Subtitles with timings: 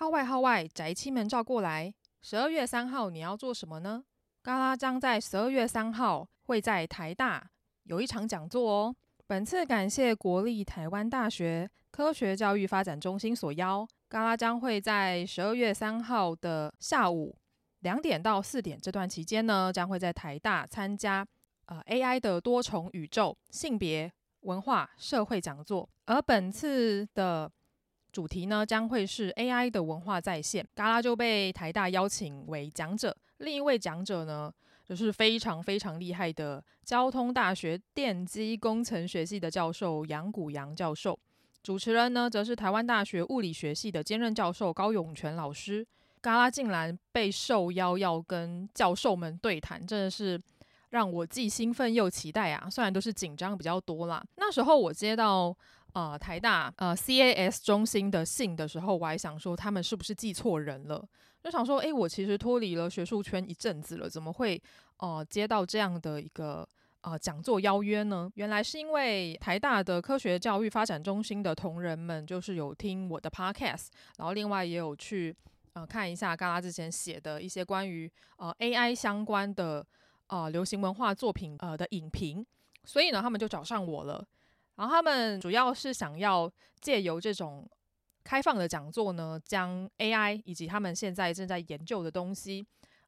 [0.00, 1.92] 号外号外，宅亲们照过来！
[2.22, 4.02] 十二月三号你要做什么呢？
[4.42, 7.50] 嘎拉将在十二月三号会在台大
[7.82, 8.96] 有一场讲座哦。
[9.26, 17.36] 本次感谢国立台湾大学科学教育发展中心所邀，嘎拉将会在十二月三号的下午
[17.80, 21.26] 两点到四点这段期间呢，将会在台大参加
[21.66, 24.10] 呃 AI 的多重宇宙性别
[24.40, 27.52] 文化社会讲座，而本次的。
[28.12, 33.16] 主题呢，将会是 AI 的文化再现，嘎拉就被台大邀请为讲者。
[33.38, 34.52] 另一位讲者呢，
[34.84, 41.18] 就是非常非常厉害的交通大学电机工程学系的教授杨谷洋教授。
[41.62, 45.86] 主持人呢，则是台湾大学物理学系的兼任教授高永全老师。
[46.20, 50.40] 嘎拉竟然被受邀要跟教授们对谈，真的是
[50.90, 52.68] 让我既兴奋又期待啊！
[52.68, 54.22] 虽然都是紧张比较多啦。
[54.36, 55.56] 那时候我接到。
[55.92, 61.04] 呃，台大呃 CAS 中心的信的时候，我还想说他们是不是记错人了？
[61.42, 64.62] 就想说，诶，我其实脱离了学术圈一阵子了，怎么会
[64.98, 66.68] 呃接到这样的一个
[67.00, 68.30] 呃讲座邀约呢？
[68.34, 73.88] 原来是因为台大的科学教育发展中心的同仁们，就是有听我的 Podcast，
[74.18, 75.34] 然后另外也有去
[75.72, 79.84] 呃看一下嘎拉之前写的一些关于呃 AI 相关的
[80.28, 82.46] 呃流行文化作品呃的影评，
[82.84, 84.24] 所以呢，他们就找上我了。
[84.80, 86.50] 然后他们主要是想要
[86.80, 87.68] 借由这种
[88.24, 92.66] 开放的讲座呢，将 AI 以及他们现在正在研究的东西，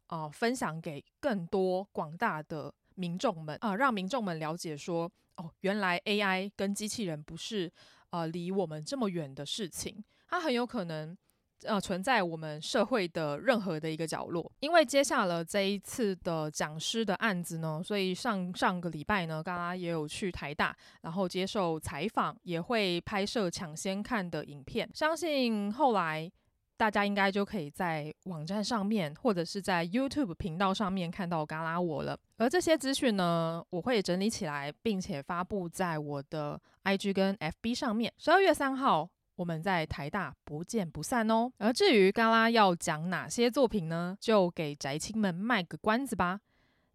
[0.09, 7.73] 啊、分享给更多广大的民众们啊、让民众们了解说，哦，原来 AI 跟机器人不是
[8.11, 11.17] 呃离我们这么远的事情，它很有可能。
[11.65, 24.89] 呃，存在我们社会的任何的一个角落，因为接下了这一次的讲师的案子呢，所以上上个礼拜呢，嘎拉也有去台大，然后接受采访，也会拍摄抢先看的影片。
[24.93, 26.31] 相信后来
[26.77, 32.19] 大家应该就可以在网站上面或者是在 YouTube 频道上面看到嘎拉我了。
[32.39, 38.13] 而这些资讯呢，我会整理起来，并且发布在我的 IG 跟 FB 上面。
[38.19, 39.09] 十二月三号。
[39.37, 41.51] 我们在台大不见不散哦。
[41.59, 44.17] 而至于嘎拉要讲哪些作品呢？
[44.21, 46.41] 就给宅亲们卖个关子吧。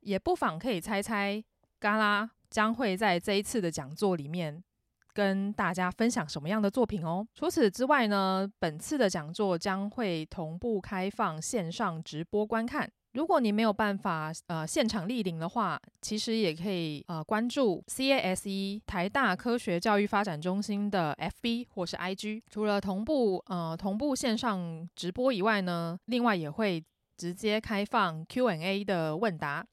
[0.01, 1.43] 也不妨可以猜猜，
[1.79, 4.63] 嘎拉将会在这一次的讲座里面
[5.11, 7.27] 跟大家分享什么样的作品哦。
[7.33, 12.89] 除此之外呢，本次的讲座将会同步开放线上直播观看。
[13.17, 22.43] 如果你没有办法呃现场莅临的话，其实也可以呃关注 CASE 台大科学教育发展中心的 FB 或是 IG。
[22.47, 26.85] 除了同步呃同步线上直播以外呢，另外也会
[27.17, 29.65] 直接开放 Q&A 的问答，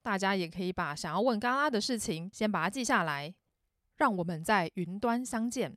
[0.00, 3.34] 大家也可以把想要问嘎拉的事情先把它记下来，
[3.96, 5.76] 让我们在云端相见。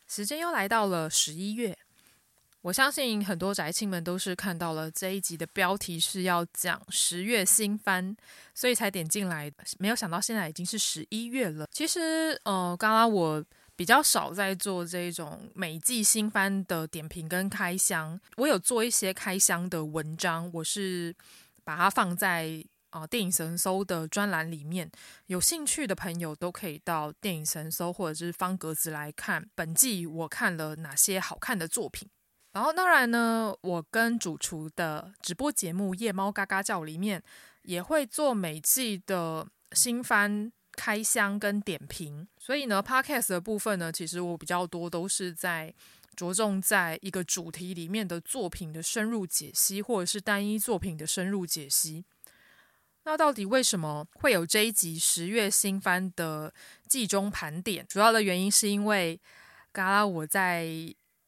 [0.13, 1.73] 时间又来到了十一月，
[2.63, 8.13] 我相信很多宅亲们都是看到了这一集的标题是要讲十月新番，
[8.53, 9.49] 所以才点进来。
[9.79, 11.65] 没有想到现在已经是十一月了。
[11.71, 13.41] 其实，呃，刚刚我
[13.73, 21.15] 比较少在做这种每季新番的点评跟开箱，我有做一些开箱的文章，我是
[21.63, 22.61] 把它放在。
[22.91, 24.89] 啊、呃，电影神搜的专栏里面，
[25.25, 32.07] 有兴趣的朋友都可以到电影神搜或者是方格子来看本季我看了哪些好看的作品。
[32.53, 37.23] 然后当然呢，我跟主厨的直播节目《夜猫嘎嘎叫》里面
[37.63, 42.27] 也会做每季的新番开箱跟点评。
[42.37, 45.73] 所以呢，Podcast 的部分呢，其实我比较多都是在
[46.13, 52.03] 着重在一个主题里面的作品的深入解析，或者是单一作品的深入解析。
[53.03, 56.53] 那到底为什么会有这一集十月新番的
[56.87, 57.85] 季中盘点？
[57.87, 59.19] 主要的原因是因为，
[59.71, 60.69] 嘎拉我在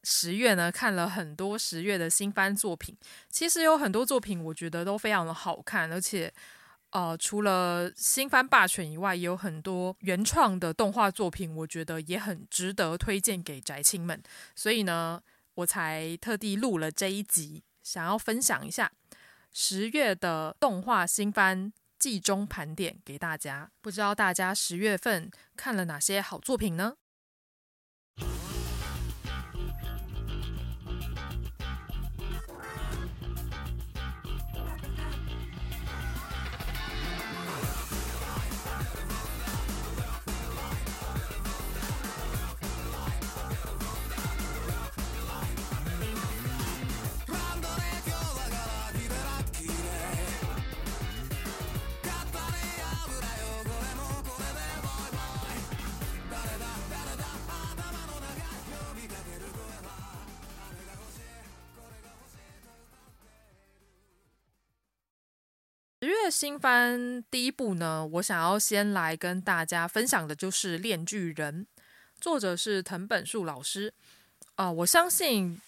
[0.04, 2.96] 十月呢看了很多十月的新番作品，
[3.30, 6.32] 其实有很多作品我觉得都非常的好看，而且
[6.92, 14.22] 呃除了新番霸权以外，也有很多原创的动画作品，我觉得也很值得推荐给宅亲们，
[14.56, 15.20] 所以呢，
[15.56, 18.92] 我才特地录了这一集，想要分享一下。
[19.54, 23.72] 十月的动画新番季中盘点给大家。
[23.82, 26.96] 不知道大家十月份看了哪些好作品呢？
[66.24, 71.68] 十月新番第一部呢，我想要先来跟大家分享的就是《恋巨人》，
[72.22, 73.94] 作者是藤本树老师。
[74.56, 75.60] 啊、我相信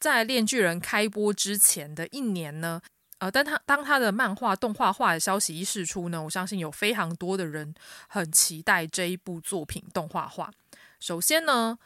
[0.00, 2.80] 在《恋巨人》开播之前的一年呢，
[3.18, 7.74] 呃，当他当他的漫画动画化的消息一释出呢，我相信有非常多的人
[8.08, 10.50] 很期待这一部作品动画化。
[10.98, 11.78] 首先呢，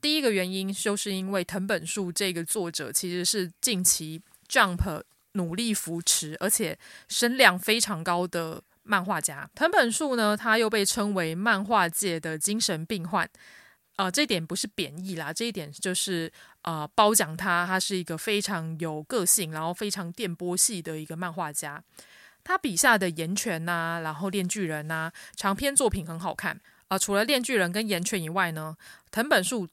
[0.00, 5.02] 第一个原因就是因为藤本树这个作者其实是近期 Jump。
[5.32, 6.78] 努力扶持，而且
[7.08, 13.28] 声量非常高的漫画家藤本树呢，他又被称为漫画界的精神病患，
[13.96, 16.32] 呃，这一点不是贬义啦，这一点就是
[16.62, 21.82] 呃褒奖他，他是一个非常有个性，然后非常电波系的一个漫画家。
[22.42, 26.56] 他笔下的岩泉呐、然后链巨人呐、长篇作品很好看
[26.88, 26.98] 啊、呃。
[26.98, 28.76] 除了链巨人跟岩泉以外呢，
[29.10, 29.68] 藤本树。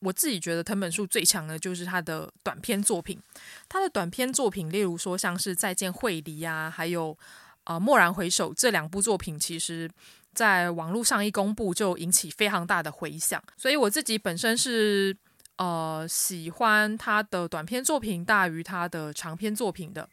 [0.00, 3.20] 我自己觉得藤本树最强的就是他的短篇作品，
[3.68, 7.16] 他的短篇作品，例如说像是《再见惠梨》啊，还有
[7.64, 9.90] 啊《蓦然回首》这两部作品，其实
[10.32, 15.16] 在网络上一公布就引起非常大的回响，所以我自己本身是
[15.56, 20.08] 呃喜欢他的短篇作品大于他的长篇作品的。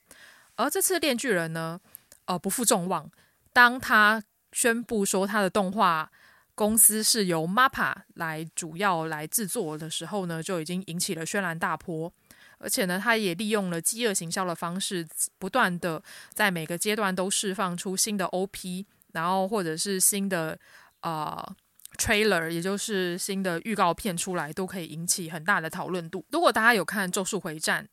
[0.56, 1.80] 而这次《链锯人》呢，
[2.26, 3.12] 呃不负众望，
[3.54, 6.12] 当他宣布说他的动画。
[6.56, 12.12] 公司是由 MAPPA 来主要来制作的时候呢，就已经引起了轩然大波。
[12.58, 15.06] 而且呢，他也利用了饥饿行销的方式，
[15.38, 16.02] 不断的
[16.34, 20.58] 在每个阶段都释放出新的 OP，然后或者是新的
[21.02, 21.56] 呃
[21.98, 26.26] trailer，也就是新的预告片出来，都可以引起很大的讨论度。
[26.32, 27.84] 如果大家有看《咒术回战》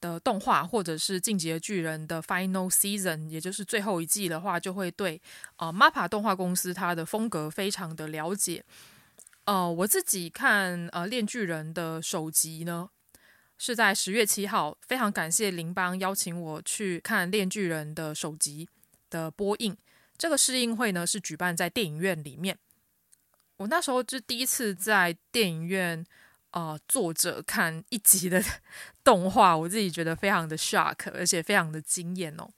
[0.00, 5.20] 的动画，或者是《进击的巨人》的 Final Season，也就是最后一季的话，就会对
[5.56, 8.64] 呃 MAPPA 动画公司它的风格非常的了解。
[9.44, 12.90] 呃，我自己看呃《链巨人》的首集呢，
[13.56, 18.68] 是在十月七号，非常感谢林邦邀请我去看《链巨人》的首集
[19.08, 19.76] 的播映。
[20.18, 22.58] 这个试映会呢是举办在电影院里面，
[23.56, 26.04] 我那时候是第一次在电影院。
[26.56, 28.42] 呃，作者看一集的
[29.04, 32.48] 动画，我自己觉得非常的 shock，而且非常的惊艳哦。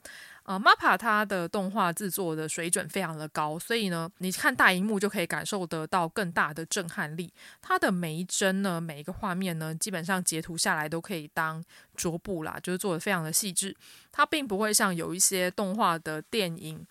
[0.45, 7.33] 呃，MAPPA 它的动画制作的水准非常的高，所以呢，你看大荧幕就可以感受得到更大的震撼力。
[7.61, 11.63] 它的每一帧呢，每一个画面呢，基本上截图下来都可以当
[11.97, 13.77] 桌布啦，就是做的非常的细致。
[14.13, 16.87] 它并不会像有一些动画的电影，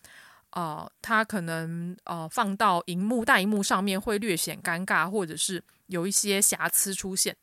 [0.52, 5.64] 呃，它可能呃放到荧幕大荧幕上面会略显尴尬，或者是。
[5.88, 7.34] 有一些瑕疵出现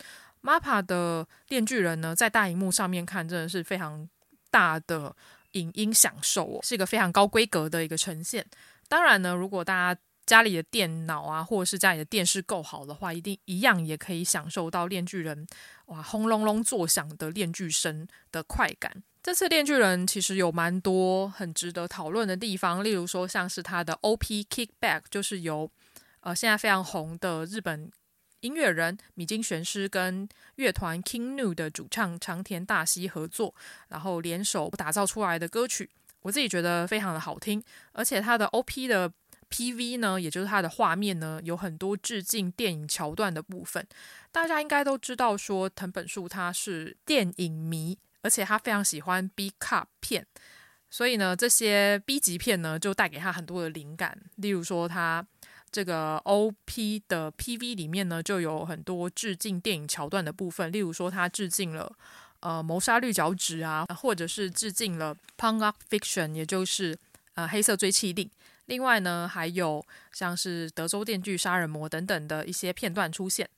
[0.43, 4.07] ，MAPPA 的《链锯人》呢，在大荧幕上面看真的是非常
[4.51, 5.17] 大的
[5.53, 8.45] 影音享受哦，是一个非常高规格的一个呈现。
[8.87, 15.47] 当然呢，如果大家家里的电脑啊，或者是家里的电视够好的话，一定一样也可以享受到《链锯人》
[15.87, 19.03] 哇轰隆隆作响的链锯声的快感。
[19.25, 25.71] 这次《链锯人》其实有蛮多很值得讨论的地方，例如说像是它的 OP Kickback，就是由
[26.21, 27.91] 呃现在非常红的日本。
[28.41, 33.55] 音乐人米津玄师跟乐团 King Gnu 的主唱长田大希合作，
[33.89, 35.89] 然后联手打造出来的歌曲，
[36.21, 37.65] 我自己觉得非常的好听。
[37.93, 39.11] 而且它的 OP 的
[39.49, 43.89] PV 呢，也就是它的画面呢，有很多致敬电影桥段的部分。
[44.31, 50.27] 大家应该都知道，说藤本树他是电影迷，而且他非常喜欢 B cup 片，
[50.91, 54.19] 所以呢，这些 B 级片呢，就带给他很多的灵感。
[54.35, 55.25] 例如说他。
[55.75, 61.93] 这个 OP 的 PV 里面呢，就有很多致敬电影桥段的部分，例如说他致敬了
[62.39, 66.97] 呃谋杀绿脚趾啊，或者是致敬了 Pulp Fiction，也就是
[67.35, 68.31] 呃黑色追缉令。
[68.67, 73.51] 另外呢，还有像是德州电锯杀人魔等等的一些片段出现。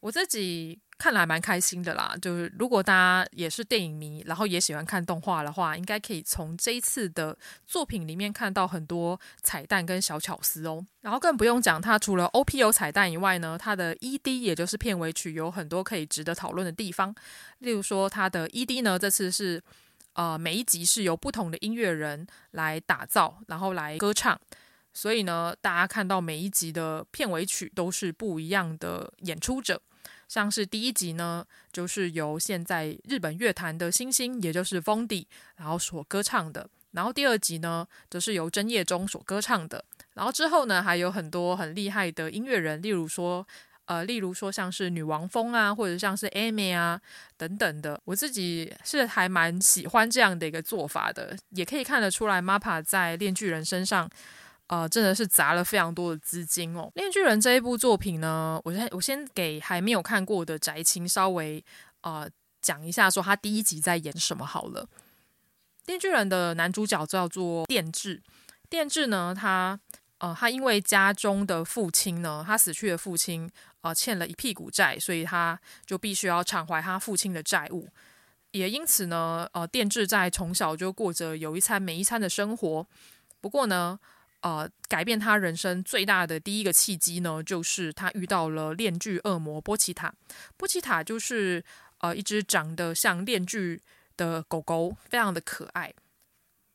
[0.00, 0.80] 我自己。
[1.02, 10.86] 看来蛮开心的啦，就是如果大家也是电影迷，然后也喜欢看动画的话，应该可以从这一次的作品里面看到很多彩蛋跟小巧思哦。
[11.00, 17.12] 然后更不用讲，它除了 OP 有彩蛋以外呢，它的 ED 也就是片尾曲有很多可以值得讨论的地方。
[17.58, 19.60] 例如说，它的 ED 呢，这次是
[20.12, 24.40] 呃，每一集是由不同的音乐人来打造，然后来歌唱。
[24.94, 29.82] 所以呢，大家看到每一集的片尾曲都是不一样的演出者。
[30.32, 36.66] 像是第一集呢，就是由现在日本乐坛的新星，也就是 VONDY，然后所歌唱的。
[36.92, 39.84] 然后第二集呢，则是由真叶中所歌唱的。
[40.14, 43.46] 然后之后呢，还有很多很厉害的音乐人，例如说，
[43.84, 46.98] 呃，例如说像是女王蜂啊，或者像是 Amy 啊
[47.36, 48.00] 等等的。
[48.06, 54.08] 我自己是还蛮喜欢这样的一个做法的，也可以看得出来，MAPPA 在《链巨人》身上。
[54.72, 56.84] 呃，真的是砸了非常多的资金哦。
[56.94, 61.62] 《链锯人》这一部作品呢，我先我先给还没有看过的宅青稍微
[62.00, 62.26] 呃
[62.62, 64.84] 讲一下，说他第一集在演什么好了。
[65.84, 68.22] 《电锯人》的男主角叫做电治，
[68.70, 69.78] 电治呢，他
[70.16, 73.50] 呃他因为家中的父亲呢，他死去的父亲
[73.82, 77.90] 呃欠了一屁股债，所以他就必须要偿还他父亲的债务，
[78.52, 82.86] 也因此呢，呃，电治在从小就过着有一餐没一餐的生活。
[83.42, 83.98] 不过呢，
[84.42, 90.12] 呃，改变他人生最大的第一个契机呢，就是他遇到了链锯恶魔波奇塔。
[90.56, 91.64] 波奇塔就是
[91.98, 93.80] 呃一只长得像链锯
[94.16, 95.94] 的狗狗，非常的可爱。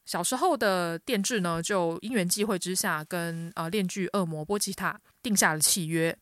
[0.05, 6.17] 小时候的电治呢，就因缘际会之下跟呃链锯恶魔波奇塔定下了契约，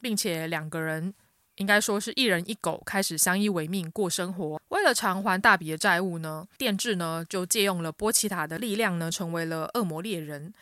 [0.00, 1.12] 并且两个人
[1.56, 4.58] 应该说是一人一狗，开始相依为命过生活。
[4.68, 10.54] 为了偿还大笔的债务呢，电治呢就借用了波奇塔的力量呢，成为了恶魔猎人。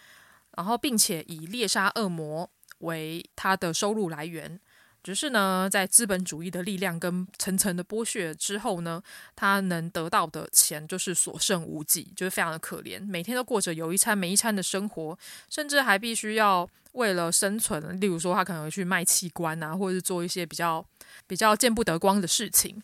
[0.57, 4.59] 然后，并且以猎杀恶魔为他的收入来源。
[5.03, 9.01] 只是呢，在资本主义的力量跟层层的剥削之后呢，
[9.37, 15.17] 他能得到的钱就是所剩无几，就是非常的可怜，每天都过着有一餐没一餐的生活，
[15.49, 20.85] 甚至还必须要为了生存，例如说他可能会去卖器官啊，或者是做一些比较
[21.29, 22.83] 比较见不得光的事情。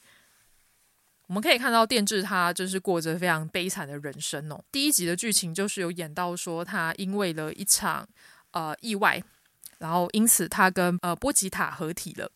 [1.33, 4.63] 我们可以看到电治他就是过着非常悲惨的人生哦。
[4.71, 8.07] 第一集的剧情就是有演到说，他因为了一场
[8.51, 9.25] 呃意外，
[9.79, 12.31] 然后因此他跟呃波吉塔合体了，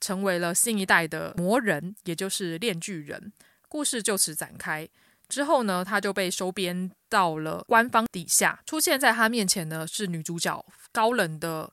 [0.00, 3.32] 成为了新一代的魔人，也就是链巨人。
[3.68, 4.88] 故事就此展开。
[5.28, 8.60] 之后呢，他就被收编到了官方底下。
[8.64, 11.72] 出现在他面前呢是女主角高冷的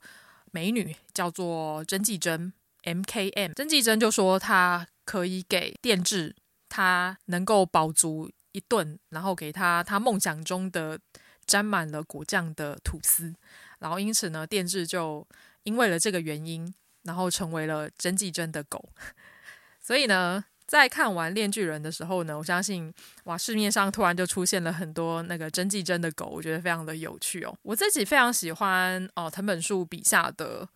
[0.52, 2.52] 美女，叫做甄纪真
[2.86, 3.54] （M.K.M.）。
[3.54, 6.36] 甄纪真就说他可以给电治。
[6.76, 11.00] 他能够饱足一顿，然后给他他梦想中的
[11.46, 13.34] 沾满了果酱的吐司，
[13.80, 15.26] 然后因此呢，电治就
[15.64, 18.90] 因为了这个原因，然后成为了真纪真的狗。
[19.80, 27.58] 所以呢，在看完《链锯人》的时候呢，我相信哇，市面上突然就出现了很多那个真纪真的狗，我觉得非常的有趣哦。
[27.62, 30.68] 我自己非常喜欢哦，藤本树笔下的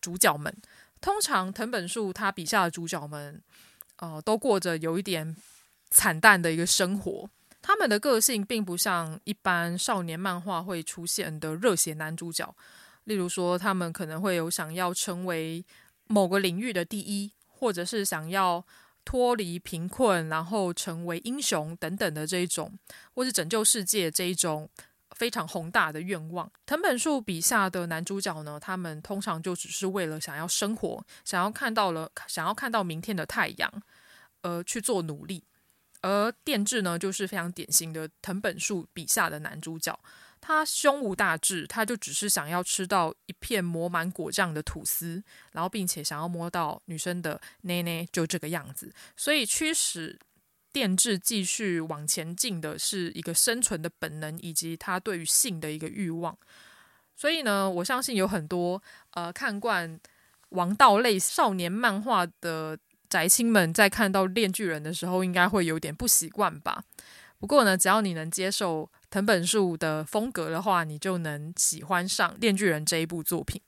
[0.00, 0.50] 主角们。
[0.98, 3.42] 通常藤本树他笔下的主角们。
[3.98, 5.36] 呃，都过着有一点
[5.90, 7.28] 惨淡的一个生活。
[7.62, 12.54] 他们的个性并不像一般少年漫画会出现的热血男主角，
[13.04, 15.64] 例如说，他们可能会有想要成为
[16.06, 18.64] 某个领域的第一，或者是想要
[19.04, 22.78] 脱离贫困，然后成为英雄等等的这一种，
[23.14, 24.68] 或是拯救世界这一种
[25.16, 26.50] 非常宏大的愿望。
[26.64, 33.82] 藤本树笔下的男主角呢，他们通常就只是为了想要生活，想要看到了，想要看到明天的太阳，
[34.42, 35.42] 而去做努力。
[36.02, 39.98] 而电治呢，就是非常典型的藤本树笔下的男主角，
[40.40, 48.92] 他胸无大志，他就只是想要吃到一片抹满果酱的吐司，然后并且想要摸到女生的内内，就这个样子。
[49.16, 50.18] 所以驱使。
[50.76, 56.36] 电治继续往前进的是一个生存的本能，以及他对于性的一个欲望。
[57.16, 59.98] 所以呢，我相信有很多呃看惯
[60.50, 62.78] 王道类少年漫画的
[63.08, 66.84] 宅青们，在看到《链锯人》的时候，应该会有点不习惯吧。
[67.38, 73.58] 不过呢，只要你能接受藤本树的风格的话，你就能喜欢上《链锯人》这一部作品。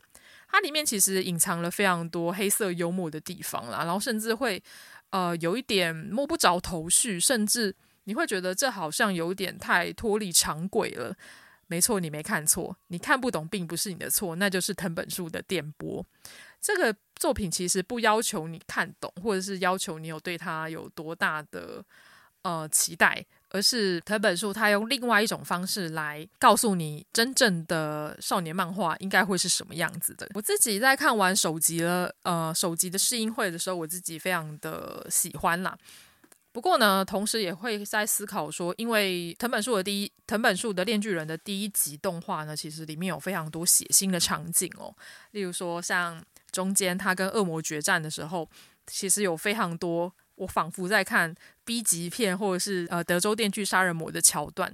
[0.50, 4.62] 它里面其实隐藏了非常多黑色幽默的地方啦，然后甚至会。
[5.10, 7.74] 呃，有一点摸不着头绪，甚至
[8.04, 11.16] 你会觉得这好像有点太脱离常轨了。
[11.66, 16.04] 没错，你没看错，你看不懂并不是你的错，那就是藤本树的电波。
[16.60, 21.84] 这个作品其实不要求你看懂，或者是要求你有对它有多大的
[22.42, 23.24] 呃期待。
[23.50, 30.28] 而是藤本树他用另外一种方式来告诉你，真正的少年漫画应该会是什么样子的。
[30.34, 35.76] 我自己在看完首集了，呃，首集的试映会的时候，我自己非常的喜欢啦。
[36.52, 44.94] 不过呢，同时也会在思考说，因为藤本树的第一，藤本树的《链锯人》的第一集动画呢，其实里面有非常多血腥的场景哦，
[45.30, 48.48] 例如说像中间他跟恶魔决战的时候，
[48.86, 50.12] 其实有非常多。
[50.38, 54.72] 我仿佛在看 B 级片或者是呃德州电锯杀人魔的桥段，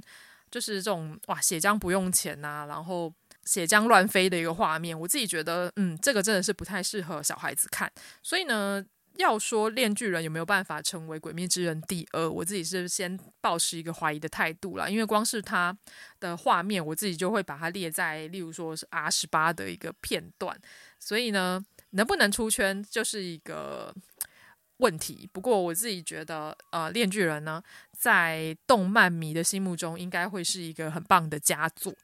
[0.51, 3.13] 就是这种哇血浆不用钱呐、然后
[3.45, 4.99] 血浆乱飞的一个画面。
[4.99, 7.91] 我自己觉得，嗯，这个真的是不太适合小孩子看。
[8.23, 8.85] 所以呢，
[9.17, 15.77] 要说《链锯人》有没有办法成为《鬼灭之刃》第二，我自己是先抱持一个怀疑的态度啦，因为光是它
[16.21, 20.59] 的画面，我自己就会把它列在，例如说是 R 十八的一个片段。
[20.99, 23.95] 所以呢，能不能出圈就是一个
[24.79, 25.29] 问题。
[25.33, 27.63] 不过我自己觉得，呃，《链锯人》呢，
[27.93, 31.95] 在动漫迷的心目中，应该会是一个很棒的佳作。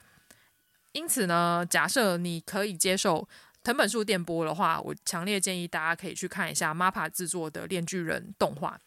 [0.93, 3.29] 因此呢，假设你可以接受。
[3.63, 8.81] 藤本树电波的话，我强烈建议大家可以去看一下 MAPPA 制作的《链锯人》动画。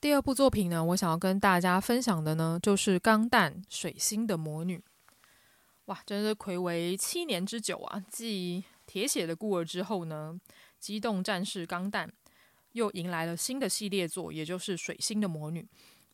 [0.00, 4.78] 第二部作品呢，我想要跟大家分享的呢，就是《钢弹水星的魔女》。
[5.84, 8.02] 哇，真是睽违七年之久啊！
[8.08, 10.40] 继《铁血的孤儿》之后呢，
[10.78, 12.08] 《机动战士钢弹》
[12.72, 15.60] 又迎来了新的系列作，也就是《水星的魔女》。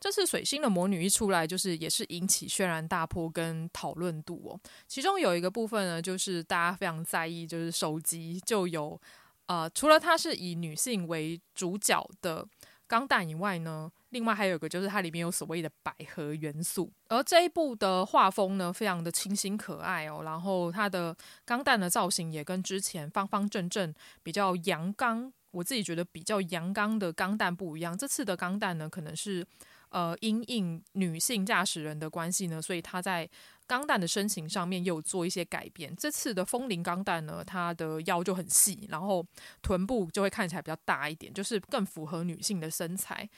[0.01, 4.61] 这次《水星的魔女》一出来，就是也是引起轩然大波跟讨论度哦。
[4.89, 9.01] 其中有一个部分呢，就是大家非常在意，就是手机就有
[9.47, 12.45] 呃，除了它是以女性为主角的。
[12.87, 20.23] 钢弹以外呢，另外还有一个就是它里面有所谓的百合元素，而这一部的画风呢，非常的清新可爱哦。
[20.23, 27.97] 然后它的钢弹的造型也跟之前方方正正、比较阳刚，我自己觉得比较阳刚的钢弹不一样。
[27.97, 29.47] 这次的钢弹呢，可能是
[29.91, 33.29] 呃因应女性驾驶人的关系呢，所以它在。
[33.69, 35.93] 钢弹的身形上面又有做一些改变。
[35.97, 39.27] 这次的风铃钢弹呢，它的腰就很细，然后
[39.61, 43.29] 臀部就会看起来比较大一点，就是更符合女性的身材。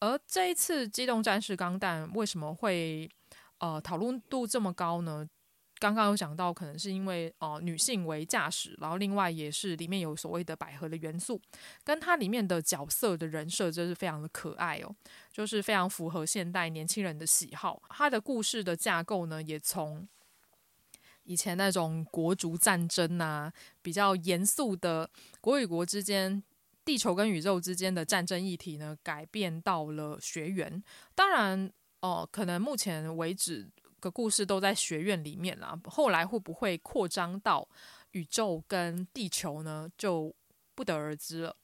[0.00, 3.08] 而这一次机动战士钢弹为什么会
[3.56, 5.26] 呃讨论度这么高呢？
[5.78, 11.38] 刚刚有讲到，可能是因为哦、女性为驾驶，然后另外也是里面有所谓的百合的元素，
[11.84, 14.96] 跟它里面的角色的人设真是非常的可爱哦，
[15.30, 17.82] 就是非常符合现代年轻人的喜好。
[17.90, 20.08] 它的故事的架构呢，也从
[21.24, 25.10] 以前那种国族战争啊，比较严肃的
[25.42, 26.42] 国与国之间、
[26.86, 30.82] 地球跟宇宙之间的战争议题呢，改变到了学员。
[31.14, 33.68] 当然哦、可能目前为止。
[34.06, 37.66] 个故事都在学院里面啦，后来会不会扩张到
[38.12, 39.90] 宇宙跟地球呢？
[39.98, 40.32] 就
[40.76, 41.56] 不得而知了。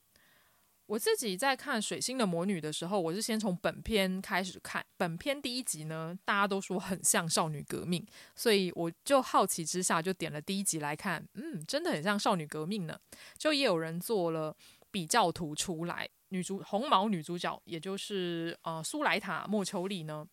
[0.87, 4.85] 我自己在看《水星的魔女》的时候，我是先从本片开始看。
[4.97, 11.25] 本片第一集呢，大家都说很像少女革命，所以我就好奇之下就点了第一集来看。
[11.35, 12.99] 嗯，真的很像少女革命呢。
[13.37, 14.53] 就也有人做了
[14.91, 20.27] 比较图出来，女主红毛女主角，也就是呃苏莱塔莫秋丽呢。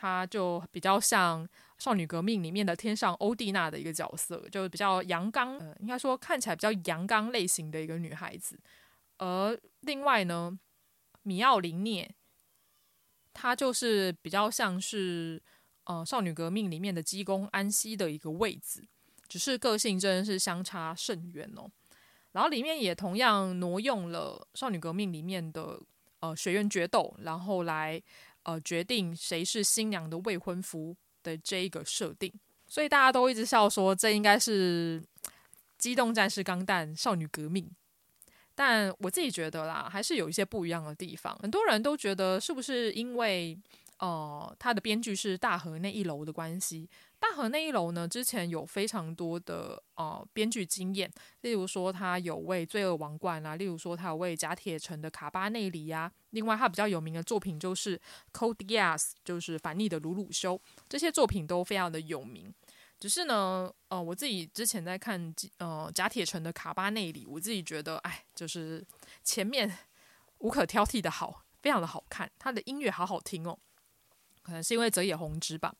[0.00, 8.58] 她就比较像《少女革命》里面的天上欧蒂娜的一个角色，就比较阳刚，呃，应该说看起来比较阳刚类型的一个女孩子。
[9.18, 10.58] 而另外呢，
[11.24, 12.10] 米奥林涅，
[13.34, 15.42] 她就是比较像是
[15.84, 18.82] 呃《少女革命》里面的姬宫安西的一个位置，
[19.28, 21.70] 只是个性真的是相差甚远哦。
[22.32, 25.78] 然后里面也同样挪用了《少女革命》里面的
[26.20, 28.02] 呃学院决斗，然后来。
[28.42, 32.32] 呃，决定谁是新娘的未婚夫的这一个设定，
[32.66, 35.02] 所以大家都一直笑说这应该是
[35.78, 37.64] 《机动战士钢弹少女革命》，
[38.54, 41.38] 但我自己觉得啦，还是有一些不一样的地方。
[41.42, 43.58] 很多人都觉得是不是因为
[43.98, 46.88] 呃，他的编剧是大河那一楼的关系？
[47.20, 51.08] 大河内一楼呢，之前有非常多的呃编剧经验，
[51.42, 57.96] 例如说他有为《罪恶王冠》啊，例如说他有为甲铁城的卡巴内里呀，另外他比较有名的作品就是
[58.32, 62.52] 《Code g a s》，就是反逆的鲁鲁修，这些作品都非常的有名。
[62.98, 68.84] 只是呢，呃，我自己之前在看呃甲铁城的卡巴内里，我自己觉得，哎，就是
[69.22, 69.70] 前面
[70.38, 73.58] 无可挑剔的好，非常的好看，他的音乐好好听哦，
[74.42, 75.74] 可能是因为泽野弘之吧。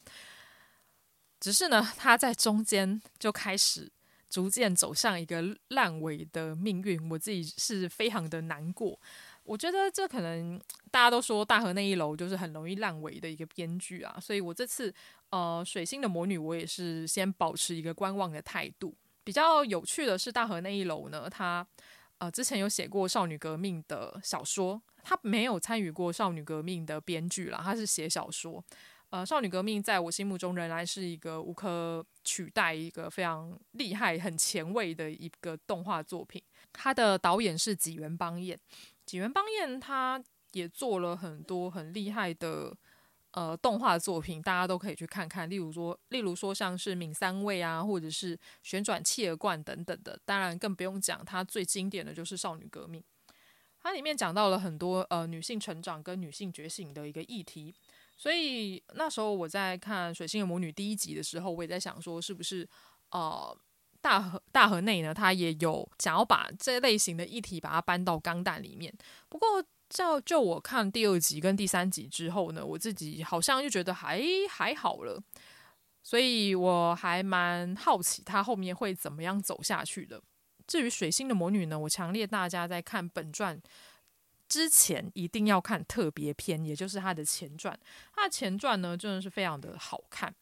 [1.41, 3.91] 只是呢，他在中间就开始
[4.29, 9.01] 逐渐走向一个烂尾的命运，我自己是非常的难过。
[9.43, 14.95] 我觉得这可能大家都说大河那一楼就是很容易烂尾的一个编剧啊，所以我这次
[15.31, 18.95] 呃水星的魔女我也是先保持一个观望的态度。
[19.25, 21.67] 比较有趣的是大河那一楼呢，他
[22.19, 28.63] 呃之前有写过少女革命的小说，他没有参与过少女革命的编剧啦，他是写小说。
[29.11, 36.41] 呃，少女革命在我心目中仍然是一个无可取代、一个非常厉害、很前卫的一个动画作品。
[36.73, 38.57] 它的导演是梶原邦彦，
[39.07, 42.73] 梶原邦彦他也做了很多很厉害的
[43.33, 45.51] 呃动画作品，大家都可以去看看。
[45.51, 50.17] 例如说，例如说像是闵三位啊，或者是旋转企鹅罐等等的。
[50.25, 53.03] 当然，更不用讲，它最经典的就是少女革命。
[53.83, 57.75] 它里面讲到了很多呃女性成长跟女性觉醒的一个议题。
[58.21, 62.69] 所以那时候我在看《水星的魔女》第一集的时候，我也在想说，是不是
[63.13, 63.59] 呃
[64.03, 68.93] 大河大河内呢，他也有想要把这类型的议题把它搬到钢弹里面。
[69.31, 75.19] 不过，照就我看第二集跟第三集之后呢，我自己好像就觉得还还好了。
[76.03, 80.21] 所以我还蛮好奇他后面会怎么样走下去的。
[80.67, 83.59] 至于《水星的魔女》呢，我强烈大家在看本传。
[84.51, 87.79] 之前一定要看特别篇，也就是它的前传。
[88.13, 90.35] 它的前传呢，真的是非常的好看，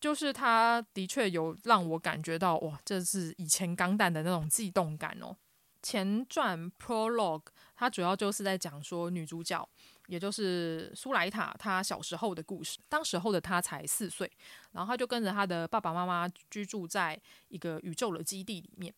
[0.00, 5.36] 就是它的确有让我感觉到哇，这是以前钢弹的那种悸动感哦。
[5.82, 7.44] 前传 Prologue，
[7.76, 9.68] 它主要就是在讲说女主角，
[10.06, 12.78] 也就是苏莱塔，她小时候的故事。
[12.88, 14.28] 当时候的她才四岁，
[14.72, 18.92] 然后她就跟着她的爸爸妈妈居住在一个宇宙的基地里面，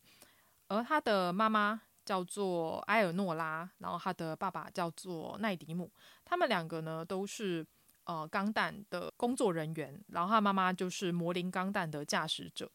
[0.68, 1.82] 而她的妈妈。
[2.08, 5.92] 叫做埃尔诺拉，然后他的爸爸叫做奈迪姆，
[6.24, 7.66] 他们两个呢都是
[8.04, 12.70] 呃钢弹的工作人员，然后他妈妈就是魔灵钢弹的驾驶者。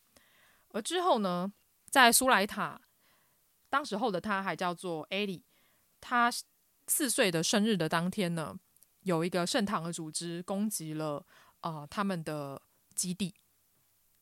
[0.69, 1.51] 而之后呢，
[1.89, 2.79] 在苏莱塔
[3.71, 5.43] 当时候的他还叫做艾莉，
[5.99, 6.31] 他
[6.85, 8.55] 四岁的生日的当天呢，
[9.01, 11.25] 有一个圣堂的组织攻击了
[11.61, 12.61] 呃他们的
[12.93, 13.33] 基地。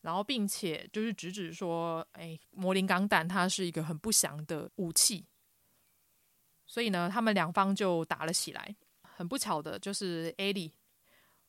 [0.02, 5.26] 然后，并且就是直指说，哎，魔灵钢弹它是一个很不祥的武器，
[6.66, 8.76] 所以呢，他们两方就打了起来。
[9.04, 10.74] 很不巧的，就是艾莉，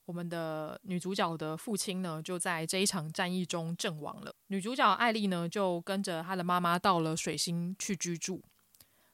[0.05, 4.35] 我们的女主角的父亲呢，就在这一场战役中阵亡了。
[4.49, 8.43] 女主角艾莉呢，就跟着她的妈妈到了水星去居住。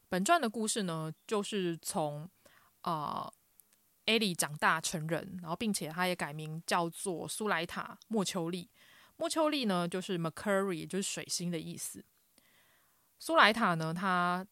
[0.09, 2.29] 本传的故事呢，就是从
[2.81, 3.33] 啊，
[4.07, 8.69] 艾莉长大成人，然后并且她也改名叫做苏莱塔莫秋丽。
[9.19, 12.05] 莫秋丽呢，就是 Mercury，就是水星的意思。
[13.19, 14.47] 苏莱塔呢，她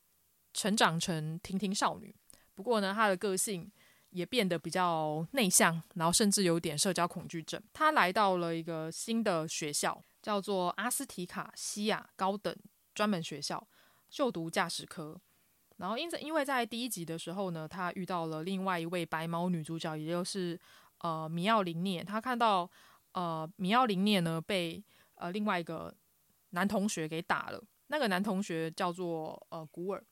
[0.52, 2.12] 成长成婷婷少女，
[2.52, 3.70] 不过呢，她的个性
[4.10, 7.62] 也变得比较内向，然后甚至有点社交恐惧症。
[7.72, 12.52] 她来到了一个新的学校，叫做阿斯提卡西亚高等
[12.92, 13.64] 专门学校，
[14.10, 15.20] 就读驾驶科。
[15.76, 20.58] 然后因此，因为在第一集的时候呢，她遇到了另外一位白毛女主角，也就是
[21.02, 22.68] 呃米奥林涅，她看到。
[23.16, 25.92] 呃，米奥林涅呢被呃另外一个
[26.50, 27.64] 男同学给打了。
[27.86, 30.04] 那个男同学叫做呃古尔，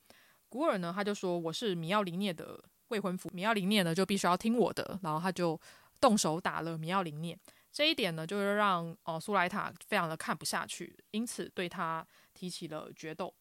[0.49, 5.61] 古尔呢他就说，我是米奥林涅的未婚夫，米奥林涅呢就必须要听我的，然后他就
[6.01, 7.39] 动手打了米奥林涅。
[7.71, 13.35] 这一点呢就是让、呃、苏莱塔非常的看不下去，因此对他提起了决斗。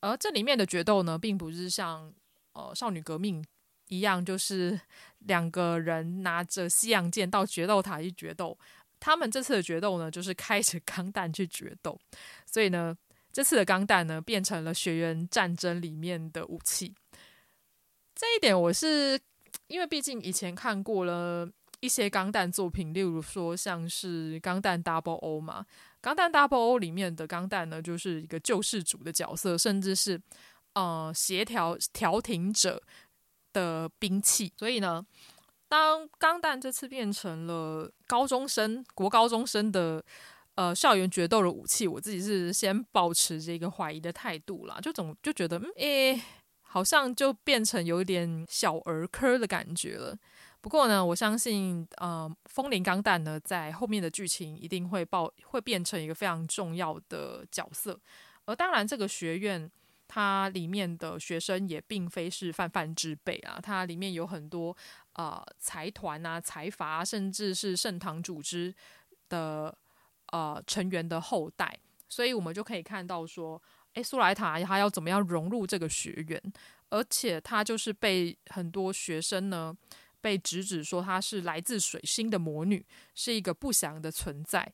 [0.00, 2.12] 而这里面的决斗呢，并不是像
[2.52, 3.42] 呃少女革命。
[3.90, 4.80] 一样就是
[5.18, 8.58] 两个人拿着西洋剑到决斗塔去决斗。
[8.98, 11.98] 他们这次的决斗呢，就是开着钢弹去决斗。
[12.46, 12.96] 所以呢，
[13.32, 16.94] 这次的钢弹呢，变成了学园战争里面的武器。
[18.14, 19.18] 这一点我是
[19.66, 21.50] 因为毕竟以前看过了
[21.80, 25.64] 一些钢弹作品，例如说像是钢弹 Double O 嘛，
[26.00, 30.20] 钢弹 Double O 里面的钢弹呢，就是一个救世主的角色，甚至是
[30.74, 32.82] 呃协调调停者。
[33.52, 35.04] 的兵器，所以呢，
[35.68, 40.04] 当钢弹这次变成了高中生、国高中生的
[40.54, 46.22] 呃校园决斗的武器，我自己是先保持这个怀疑的态度啦，就总就觉得，嗯，诶、
[46.62, 50.16] 好像就变成有点小儿科的感觉了。
[50.60, 57.98] 不过呢，我相信，呃，风铃钢弹呢，在后面的剧情一定会爆，会变成一个非常重要的角色。
[58.44, 59.70] 而当然，这个学院。
[60.12, 64.76] 它里面的学生也并非是泛泛之辈啊，它里面有很多
[65.12, 68.74] 呃财团啊、财阀，甚至是圣堂组织
[69.28, 69.72] 的
[70.32, 73.62] 呃成员的后代，所以我们就可以看到说，
[73.94, 76.42] 诶，苏莱塔他要怎么样融入这个学院，
[76.88, 79.72] 而且他就是被很多学生呢
[80.20, 84.72] 被直指说他是来自水星的魔女，是一个不祥的存在。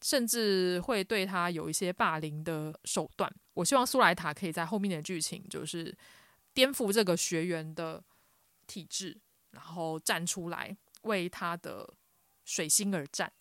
[0.00, 3.28] 甚至会对他有一些霸凌的手段。
[3.58, 5.92] 我希望苏莱塔可以在后面的剧情，就是
[6.54, 8.00] 颠覆这个学员的
[8.68, 11.92] 体制，然后站出来为他的
[12.44, 13.32] 水星而战。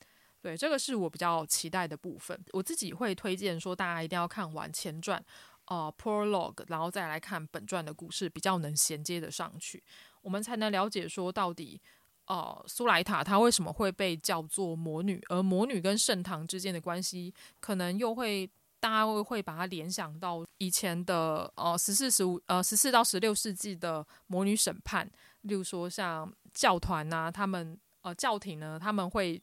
[0.42, 2.36] 对，这个是我比较期待的部分。
[2.52, 5.24] 我自己会推荐说，大家一定要看完前传，
[5.66, 9.84] 呃，Prologue，然后再来看本传的故事，比较能衔接的上去，
[10.22, 11.80] 我们才能了解说到底。
[12.26, 25.10] 呃，苏莱塔她为什么会被叫做魔女，而魔女跟圣堂之间的关系，可能又会大家会会把它联想到以前的呃十四十五呃十四到十六世纪的魔女审判，
[25.42, 29.42] 例如说像教团呐、他们呃教廷呢，他们会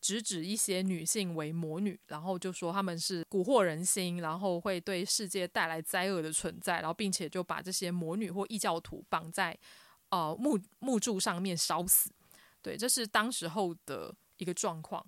[0.00, 9.58] 直指一些女性为魔女，然后就说他们是蛊惑人心，然后会对世界带来灾厄的存在，然后并且就把这些魔女或异教徒绑在。
[10.08, 12.08] 呃，木木柱上面烧死，
[12.62, 15.04] 对，这是当时候的一个状况。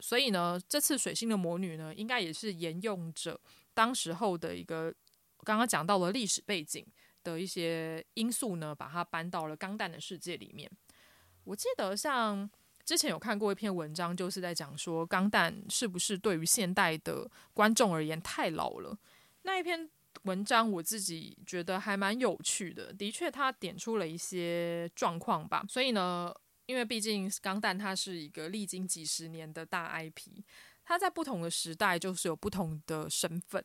[0.00, 3.40] 所以呢，这次水星的魔女呢，应该也是沿用着
[3.74, 4.92] 当时候的一个
[5.44, 6.86] 刚刚讲到了历史背景
[7.22, 10.70] 的一些因素呢，把它搬到了钢弹的世界里面。
[11.44, 12.48] 我记得像
[12.84, 18.98] 之前有看过一篇文章，就是在讲说钢弹是不是对于现代的观众而言太老了？
[19.42, 19.90] 那一篇。
[20.24, 25.64] 文章我自己觉得还蛮有趣的，的确他点出了一些状况吧。
[25.66, 26.34] 所以呢，
[26.70, 30.44] 因为毕竟《钢弹》它是一个历经几十年的大 IP，
[30.84, 33.64] 它在不同的时代就是有不同的身份。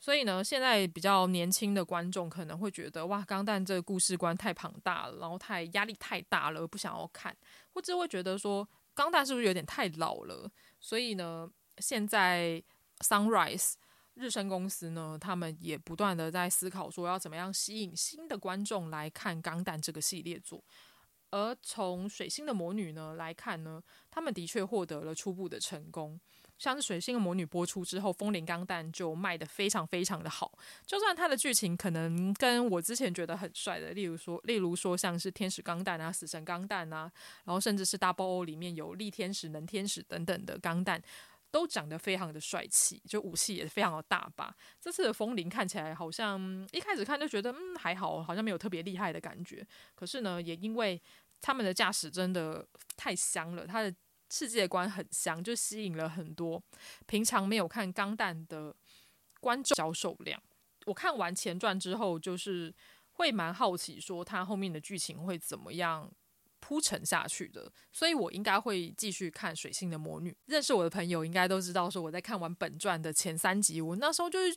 [0.00, 7.36] 所以呢，现在比较年轻的观众可能会觉得，哇，《钢弹》这个故事观太庞大了，然后太压力太大了，不想要看，
[7.74, 10.50] 或者会觉得说，《钢弹》是不是有点太老了？
[10.80, 12.62] 所以呢，现在
[13.00, 13.74] Sunrise。
[14.16, 20.62] 日升公司呢，他们也不断的在思考说要怎么样吸引新的观众来看《钢弹》这个系列作。
[21.34, 26.20] 而从《水星的魔女》呢来看呢，他们的确获得了初步的成功。
[26.58, 30.56] 像是《水星的魔女》播出之后，《风铃钢弹》就卖得非常非常的好。
[30.86, 37.10] 就算它的剧情可能跟我之前觉得很帅的，例如说，例如说像是《天使钢弹》啊，《死神钢弹》啊，
[37.42, 41.02] 然后甚至是《Double O》里面有力天使、能天使等等的钢弹。
[41.50, 44.52] 都长得非常的帅气，就武器也非常的大吧。
[44.80, 49.64] 这次的风铃看起来好像一开始看就觉得嗯还好，好像没有特别厉害的感觉。
[49.94, 51.00] 可是呢，也因为
[51.44, 53.94] 他们的驾驶真的太香了，他的
[54.30, 56.62] 世界观很香，就吸引了很多
[57.04, 58.74] 平常没有看钢弹的
[59.40, 60.42] 观众销售量。
[60.86, 62.74] 我看完前传之后，就是
[63.12, 66.10] 会蛮好奇，说他后面的剧情会怎么样。
[66.64, 70.30] 铺陈下去的，所以我应该会继续看《水星的魔女》。
[70.46, 74.56] 认识我的朋友应该都知道，说我在看完本传的前三集，我那时候就是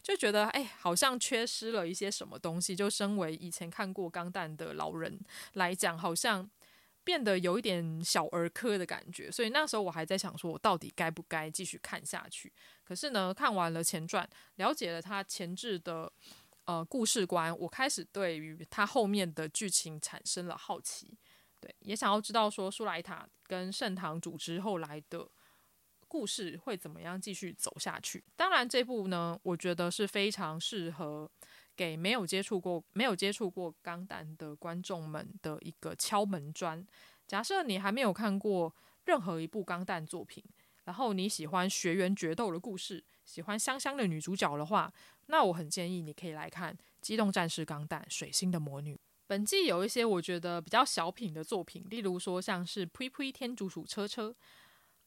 [0.00, 2.76] 就觉得，哎，好像缺失了一些什么东西。
[2.76, 5.18] 就身为以前看过《钢弹》的老人
[5.54, 6.48] 来讲，好像
[7.02, 9.28] 变得有一点小儿科的感觉。
[9.28, 12.52] 所以那时候我还在想，说我到底该不该继续看下去？
[12.84, 16.12] 可是呢，看完了前传，了解了他前置的
[16.66, 21.18] 呃故事观，我开始对于他后面的剧情产生了好奇。
[21.60, 25.28] 对，也想要知道说舒莱塔跟圣堂组织后来的
[26.06, 28.24] 故事会怎么样继续走下去。
[28.36, 31.30] 当然，这部呢，我觉得是非常适合
[31.76, 36.86] 给没有接触过、没有接触过钢弹的观众们的一个敲门砖。
[37.26, 40.42] 假设你还没有看过任何一部钢弹作品，
[40.84, 44.90] 然后你喜欢学园决斗的故事，喜欢香香的女主角的话，
[45.26, 48.94] 那我很建议你可以来看《机动战士钢弹：水星的魔女》。
[49.28, 54.30] 本季有一些我觉得比较小品的作品，例如说像是《呸呸天竺鼠车车》。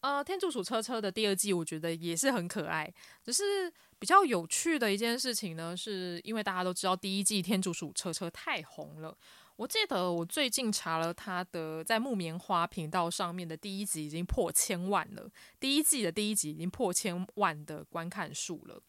[0.02, 2.92] 呃，天竺鼠车车的第二季我觉得也是很可爱。
[3.24, 9.16] 只是比较有趣的一件事情呢，是因为大家都知道第一季天竺鼠车车太红了。
[9.58, 15.30] 我记得我最近查了他的在木棉花频道上面的第一集已经破千万了，
[15.60, 18.82] 第一季的第一集已经破千万的观看数了。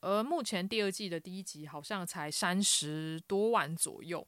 [0.00, 4.26] 而目前第二季的第一集好像才三十多万左右。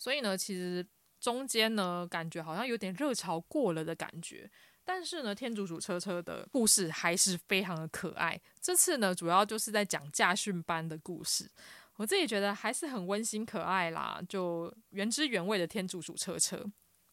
[0.00, 0.84] 所以呢，其实
[1.20, 4.50] 中间呢，感觉好像有点热潮过了的感觉。
[4.82, 8.40] 但是呢，天竺鼠车车的故事还是非常的可爱。
[8.62, 11.48] 这次呢，主要就是在讲驾训班的故事。
[11.96, 16.64] 我自己觉得还是很温馨可爱啦，就原汁原味的天竺鼠车车。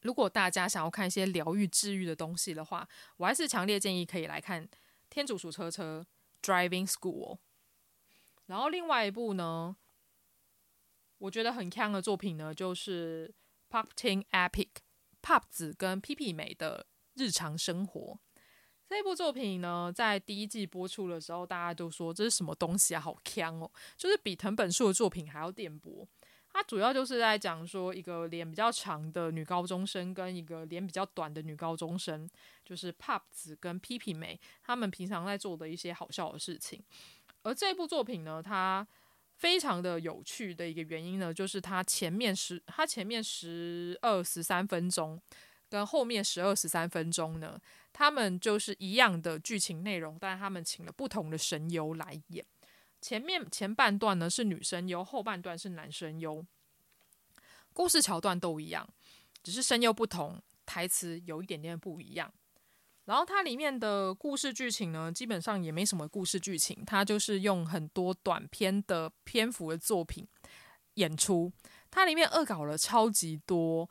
[0.03, 4.65] 如果大家想要看一些疗愈、治愈的东西的话，我还是强烈建议可以来看
[5.09, 6.05] 天竺鼠车车
[6.41, 7.39] Driving School。
[8.45, 9.75] 然后另外一部呢，
[11.19, 13.33] 我觉得很强的作品呢，就是
[13.73, 14.67] 《Pop Team Epic》
[15.21, 18.19] Pop 子跟 P P 美的日常生活。
[18.89, 23.69] 这部作品呢，在第一季播出的时候，大家都说这是什么东西啊，好强哦！
[23.97, 26.07] 就是比藤本树的作品还要电波。
[26.53, 32.27] 它主要就是在讲说一个脸比较长的女高中生跟一个脸比较短的女高中生，
[32.63, 36.81] 就是 Pop 子跟 P P 美他们平常在做的一些好笑的事情。
[37.43, 38.87] 而这部作品呢，它
[39.37, 45.21] 非常的有趣的一个原因呢，就是它前面十，它前面十二十三分钟，
[45.69, 47.59] 跟后面十二十三分钟呢，
[47.93, 52.43] 他们就是一样的剧情内容，但是他们请了不同的声优来演。
[52.99, 56.43] 前面前半段呢是女声优，后半段是男声优，
[57.73, 58.89] 故事桥段都一样，
[59.43, 62.33] 只是声优不同，台词有一点点不一样。
[63.07, 70.27] 然后它里面的故事剧情呢，基本上也没什么故事剧情，它就是用很多短篇的篇幅的作品
[70.93, 71.51] 演出。
[71.89, 73.89] 它里面恶搞了超级多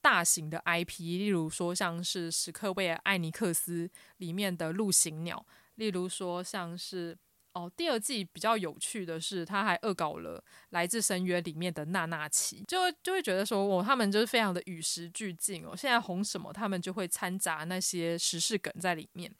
[0.00, 7.16] 大型的 IP，例如说像是史克威尔艾尼克斯里面的陆行鸟，例如说像是。
[7.56, 10.38] 哦，第二季比较有趣的是，他还恶搞了
[10.70, 15.74] 《来自深渊》里面的娜娜奇，就就会觉得说，哦，他们就是非常的与时俱进哦。
[15.74, 19.34] 现在红什么，他们就会掺杂那些时事梗在里面。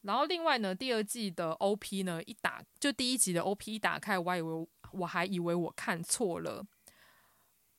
[0.00, 6.66] 然后另外呢，第二季的 OP 呢，一打就第一集的 OP 一打开，我还以为我还以为我看错了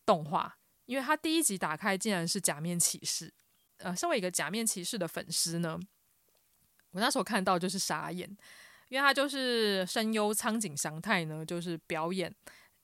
[0.05, 3.33] 动画，因为他第一集打开竟然是假面骑士。
[3.79, 5.77] 呃，身为一个假面骑士的粉丝呢，
[6.91, 8.37] 我那时候看到就是傻眼。
[8.93, 12.31] 因为他就是声优苍井翔太呢，就是表演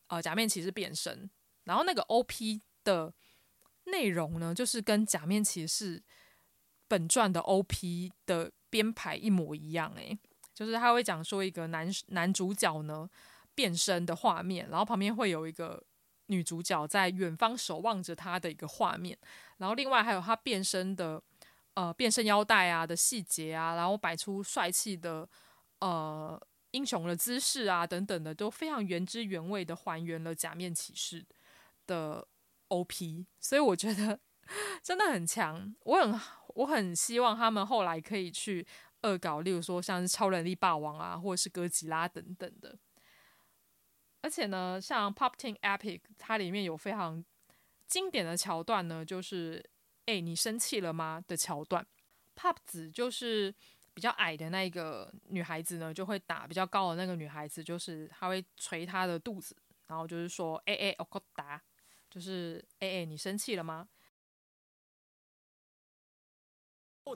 [0.07, 1.29] 呃假面骑士变身，
[1.65, 3.13] 然后那个 OP 的
[3.83, 6.01] 内容呢，就是跟假面骑士
[6.87, 10.17] 本传的 OP 的编排一模一样诶，
[10.51, 13.07] 就是他会讲说一个男男主角呢
[13.53, 15.83] 变身的画面，然后旁边会有一个
[16.25, 19.15] 女主角在远方守望着他的一个画面，
[19.57, 21.21] 然后另外还有他变身的
[21.75, 25.29] 呃变身腰带啊的细节啊，然后摆出帅气的。
[25.79, 31.25] 呃，英雄的姿势啊，等等的，都非常原汁原味的还原了假面骑士
[31.87, 32.27] 的
[32.67, 34.19] OP，所以我觉得
[34.83, 35.73] 真的很强。
[35.85, 36.19] 我很
[36.55, 38.67] 我很希望他们后来可以去
[39.03, 42.77] 恶搞，例如说像是超能力霸王啊，或者是哥吉拉等等的。
[44.21, 47.23] 而且呢，像 Pop Team Epic，它里面有非常
[47.87, 49.63] 经典的桥段呢，就是
[50.05, 51.87] “哎，你生气了吗”的桥段。
[52.35, 53.55] Pop 子就是。
[53.98, 61.62] 比较矮的那个女孩子呢，就会打比较高的那个女孩子，就是她会捶她的肚子，然后就是说：“哎哎，我够打，
[62.10, 63.88] 就是哎哎，你生气了吗？”
[67.04, 67.14] 我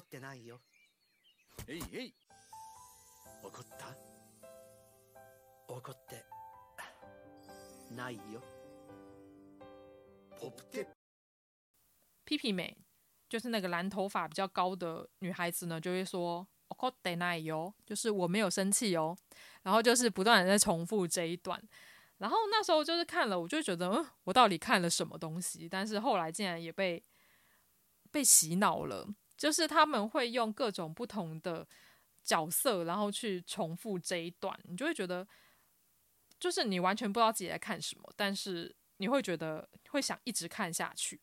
[0.00, 0.58] 觉得ないよ。
[12.24, 12.76] 屁屁美
[13.28, 19.16] 就是那个蓝头发比较高的女孩子呢，就会说我觉得ないよ，就是我没有生气哦。
[19.62, 21.62] 然后就是不断的在重复这一段。
[22.18, 25.68] 然后那时候就是看了，我就觉得，嗯，我到底看了什么东西？
[25.68, 27.02] 但是后来竟然也被
[28.10, 31.66] 被洗脑了，就是他们会用各种不同的
[32.22, 35.26] 角色，然后去重复这一段，你就会觉得。
[36.39, 41.19] 就是你完全不知道自己在看什么，但是你会觉得会想一直看下去。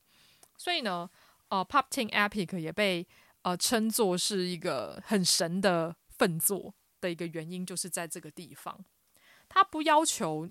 [0.59, 1.09] 所以呢，
[1.49, 3.07] 呃，Pop Team Epic 也被
[3.43, 8.85] 呃称作是一个很神的粪作的一个原因，就是在这个地方，
[9.49, 10.49] 他不要求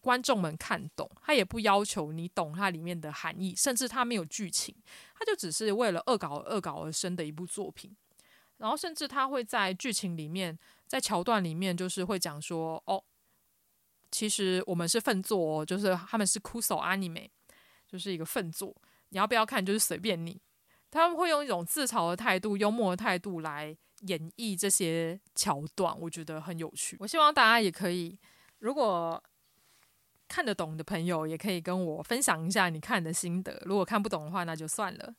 [0.00, 4.74] 观众们看懂，他也不要求你懂它里面的含义，甚至它没有剧情，
[5.14, 7.94] 它就只是为了恶搞恶搞而生的一部作品。
[8.58, 13.04] 然后甚至他会在剧情里面，在桥段里面，就是会讲说哦。
[14.16, 17.28] 其实我们是粪作哦，就是他们是哭手 Anime，
[17.86, 18.74] 就是一个粪作。
[19.10, 20.40] 你要不要看，就是随便你。
[20.90, 23.76] 他们会用一种自嘲的态度、幽默的态度来
[24.06, 26.96] 演绎这些桥段，我觉得很有趣。
[26.98, 28.18] 我希望大家也可以，
[28.60, 29.22] 如果
[30.26, 33.62] 看得懂的朋友，也可以跟我分享一下你看的心得。
[33.66, 35.14] 如果看不懂的话，那就算了。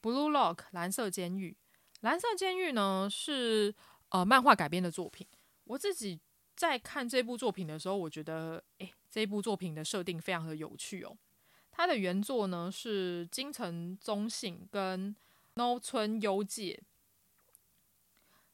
[0.00, 1.54] Blue Lock 蓝色监狱，
[2.00, 3.74] 蓝色监狱呢是
[4.08, 5.26] 呃漫画改编的作品，
[5.64, 6.22] 我自己。
[6.58, 11.16] 在看这部作品的时候，我觉得，诶，这部作品的设定非常的有趣哦。
[11.70, 15.14] 它的原作呢是金城宗信跟
[15.54, 16.82] No 村优介。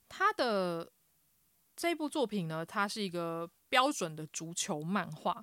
[0.07, 0.93] 他的
[1.75, 5.43] 这部作品呢，它是一个标准的足球漫画，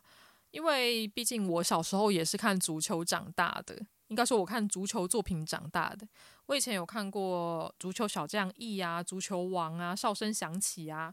[0.52, 3.76] 因为毕竟我小时候也是看足球长大的，
[4.10, 6.08] 应该说我看足球作品长大的。
[6.46, 11.12] 我以前有看过《足球小将 E》啊，《足球王》啊，《哨声响起》啊。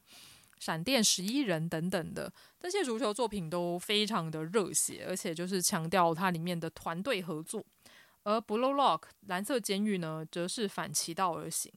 [0.58, 7.64] 闪电十一人等等的这些足球作品都非常的热血，而且就是强调它里面的团队合作。
[8.24, 11.72] 而 Blue Lock 蓝色监狱呢，则是反其道而行，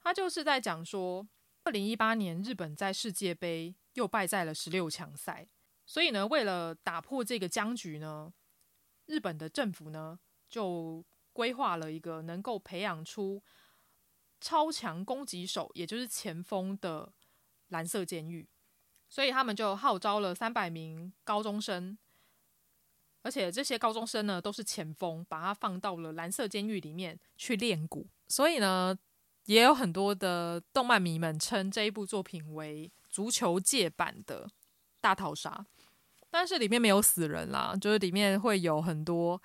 [0.00, 1.26] 它就是在讲说，
[1.64, 5.48] 二零一八年日本在世界杯又败在了十六强赛，
[5.84, 8.32] 所以呢，为了打破这个僵局呢，
[9.06, 13.42] 日本的政府呢就规划了一个能够培养出
[14.40, 17.12] 超强攻击手，也就是前锋的。
[17.68, 18.46] 蓝色监狱，
[19.08, 21.96] 所以他们就号召了三百名高中生，
[23.22, 28.06] 而且这些高中生呢都是前锋，把他放到了蓝色监狱里面去练鼓。
[28.28, 28.96] 所以呢，
[29.46, 34.50] 也有很多的动漫迷们称这一部作品为足球界版的
[35.00, 35.66] 大逃杀，
[36.30, 39.40] 但是里面没有死人啦，就是里面会有很多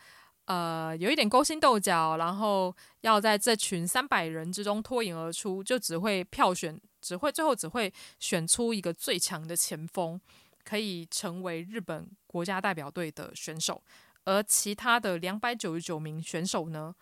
[0.45, 10.19] 呃有一点勾心斗角，然后要在这群三百人之中脱颖而出，就只会票选，只会最后只会选出一个最强的前锋，
[10.63, 13.83] 可以成为日本国家代表队的选手，
[14.25, 16.95] 而其他的两百九十九名选手呢，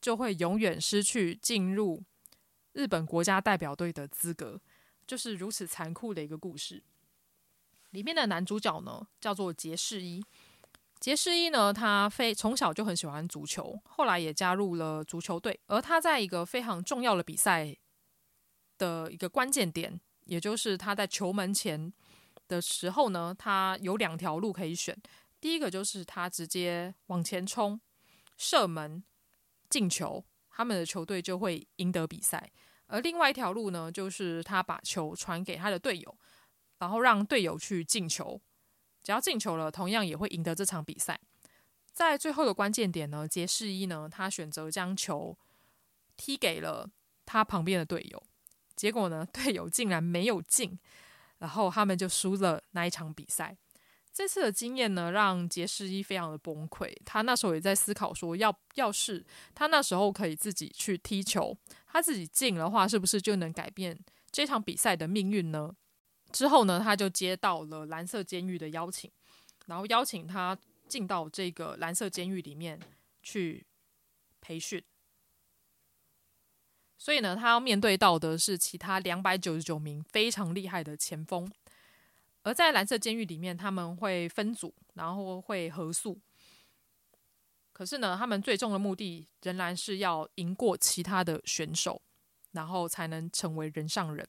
[0.00, 2.02] 就会永远失去进入。
[2.72, 4.60] 日本国家代表队的资格，
[5.04, 6.82] 就是如此残酷的一个故事。
[7.90, 10.24] 里面的男主角呢，叫做杰士一。
[11.00, 15.58] 杰士一呢，他非从小就很喜欢足球，后来也加入了足球队。
[15.66, 17.76] 而他在一个非常重要的比赛
[18.80, 21.92] 的一个关键点，也就是他在球门前
[22.48, 24.96] 的时候呢，他有两条路可以选。
[25.38, 27.78] 第一个就是他直接往前冲，
[28.38, 29.04] 射门
[29.68, 30.24] 进球。
[30.48, 32.50] 他们的球队就会赢得比赛，
[32.86, 36.18] 而另外一条路呢，就是他把球传给他的队友，
[36.78, 38.40] 然后让队友去进球。
[39.02, 41.18] 只要进球了，同样也会赢得这场比赛。
[41.92, 45.38] 在最后的关键点呢，杰士一呢，他选择将球
[46.16, 46.90] 踢给了
[47.24, 48.22] 他旁边的队友，
[48.80, 50.78] 结果呢， 队友竟然没有进，
[51.36, 53.54] 然后他们就输了那一场比赛。
[54.10, 56.90] 这次的经验呢，让杰士一非常的崩溃。
[57.04, 59.22] 他那时候也在思考说，要要是
[59.54, 61.54] 他那时候可以自己去踢球，
[61.88, 63.98] 他自己进的话，是不是就能改变
[64.32, 65.76] 这场比赛的命运呢？
[66.32, 69.10] 之后呢，他就接到了蓝色监狱的邀请，
[69.66, 70.56] 然后邀请他
[70.88, 72.80] 进到这个蓝色监狱里面
[73.22, 73.66] 去
[74.40, 74.82] 培训。
[77.00, 81.50] 所以呢，他要面对到的是其他两百九十九名非常厉害的前锋。
[82.42, 86.20] 而在蓝色监狱里面，他们会分组，然后会合宿。
[87.72, 92.02] 可是呢，他们最终的目的仍然是要赢过其他的选手，
[92.52, 94.28] 然后才能成为人上人。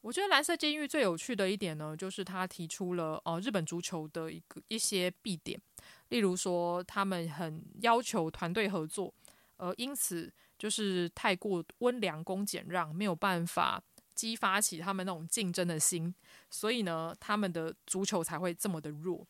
[0.00, 5.60] 我觉得蓝色监狱最有趣的一点呢，就是他提出了呃日本足球的一个一些弊点，
[6.08, 9.14] 例如说他们很要求团队合作，
[9.58, 13.82] 而因此就是太过温良恭俭让，没有办法。
[14.14, 16.12] 激发起他们那种竞争的心，
[16.50, 19.24] 所以呢，他们的足球才会这么的弱。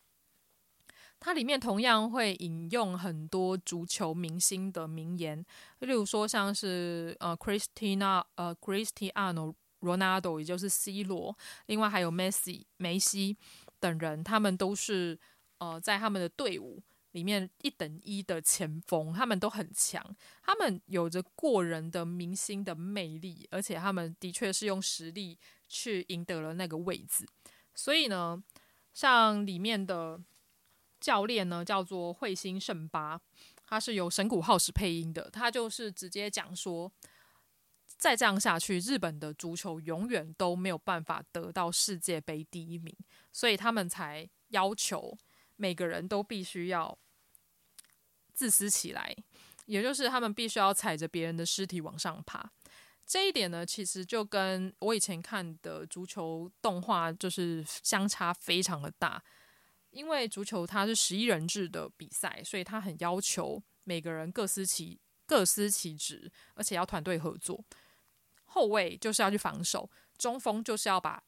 [1.19, 5.45] 它里面同样会引用很多足球明星的名言，
[5.77, 13.37] 例如说像是呃，Christina 呃，Cristiano Ronaldo，也就是 C 罗，另外还有 Messi 梅西
[13.79, 15.19] 等人，他们都是
[15.59, 16.81] 呃，在他们的队伍。
[17.11, 27.25] 里面一等一的前锋，他们都很强，他们有着过人的明星的魅力，而且他们的确是用实力去赢得了那个位置。
[27.73, 28.43] 所以呢，
[28.93, 30.21] 像里面的
[30.99, 33.19] 教练呢，叫做彗星圣巴，
[33.65, 36.91] 他是由神谷浩史配音的，他就是直接讲说，
[37.97, 42.95] 再这样下去，日本的足球永远都没有办法得到世界杯第一名，
[43.31, 45.17] 所以他们才要求。
[45.59, 46.97] 每个人都必须要
[48.33, 49.13] 自私起来，
[49.65, 52.49] 也就是他们必须要踩着别人的尸体往上爬。
[53.05, 59.21] 这一点呢，其实就跟我以前看的足球动画就是相差非常的大。
[59.91, 67.65] 因为足球它是十一人制的比赛，所以它很要求每个人各司其各司其职，而且要团队合作。
[68.45, 71.23] 后卫就是要去防守，中锋就是要把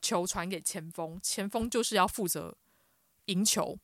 [0.00, 2.56] 球传给前锋，前锋就是要负责。
[3.26, 3.78] 赢球，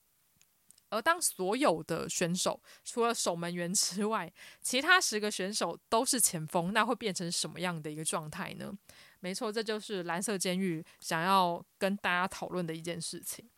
[0.88, 8.72] 而当所有的选手除了守门员之外，其他十个选手都是前锋，那会变成什么样的一个状态呢？
[9.20, 13.49] 没错，这就是蓝色监狱想要跟大家讨论的一件事情。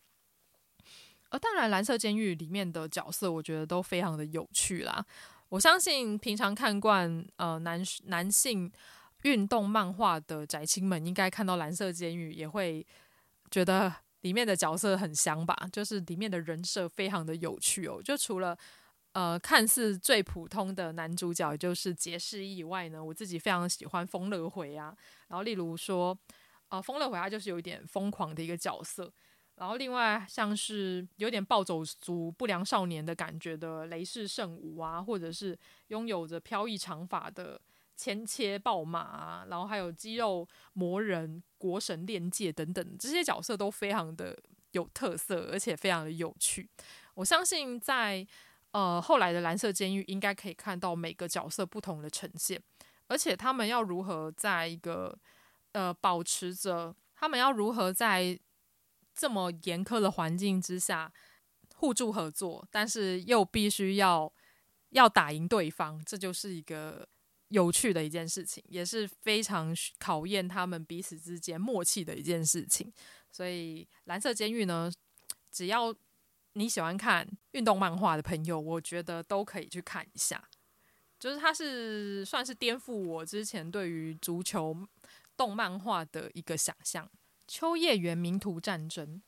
[1.31, 5.05] 而当然，蓝色监狱里面的角色，我觉得都非常的有趣啦。
[5.49, 8.71] 我相信平常看惯呃男男性
[9.23, 12.87] 运动漫画的宅青们，应该看到蓝色监狱也会
[13.51, 13.95] 觉得。
[14.23, 18.01] 里面的角色很香吧，就是里面的人设非常的有趣哦。
[18.03, 18.59] 就除了
[19.13, 24.97] 呃看似最普通的男主角，就是杰士以外呢，我自己非常喜欢风乐回啊。
[25.29, 26.17] 然后例如说，
[26.69, 29.13] 呃，风乐回他就是有一点疯狂的一个角色。
[29.57, 35.57] 然后另外像是有点暴走族不良少年的感觉的雷势胜吾啊，或者是
[35.89, 37.61] 拥有着飘逸长发的。
[37.97, 44.37] 千切豹马啊，然后还有肌肉魔人、国神炼界等等，这些角色都非常的
[44.73, 46.69] 有特色，而且非常的有趣。
[47.15, 48.27] 我相信在
[48.73, 52.61] 呃后来的蓝色监狱，应该可以看到每个角色不同的呈现，
[53.07, 55.17] 而且他们要如何在一个
[55.73, 58.37] 呃保持着，他们要如何在
[59.15, 61.13] 这么严苛的环境之下
[61.77, 64.33] 互助合作，但是又必须要
[64.91, 67.07] 要打赢对方，这就是一个。
[67.53, 72.93] 有趣的一件事情，也是非常考验他们彼此之间默契的一件事情。
[73.31, 74.91] 所以蓝色监狱呢，
[75.51, 75.95] 只要
[76.55, 80.43] 你喜欢看运动漫画的朋友，我觉得都可以去看一下。
[81.19, 84.77] 就是它是算是颠覆我之前对于足球
[85.37, 87.09] 动漫画的一个想象。
[87.47, 89.23] 秋叶原名图战争。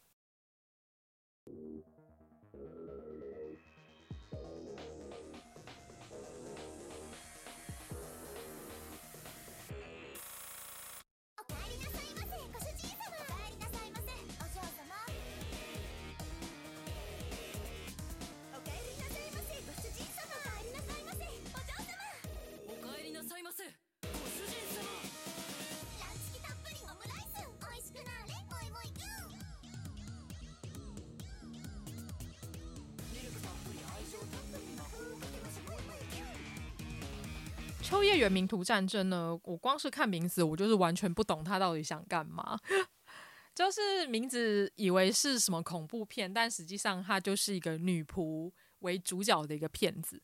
[38.34, 39.38] 名图战争呢？
[39.44, 42.58] 我光是看名字，我就是完全不懂他到底想干嘛。
[43.54, 50.20] 就是名字以为是什么恐怖片，但实际上它就是一个女仆为主角的一个片子。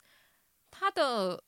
[0.68, 1.40] 它的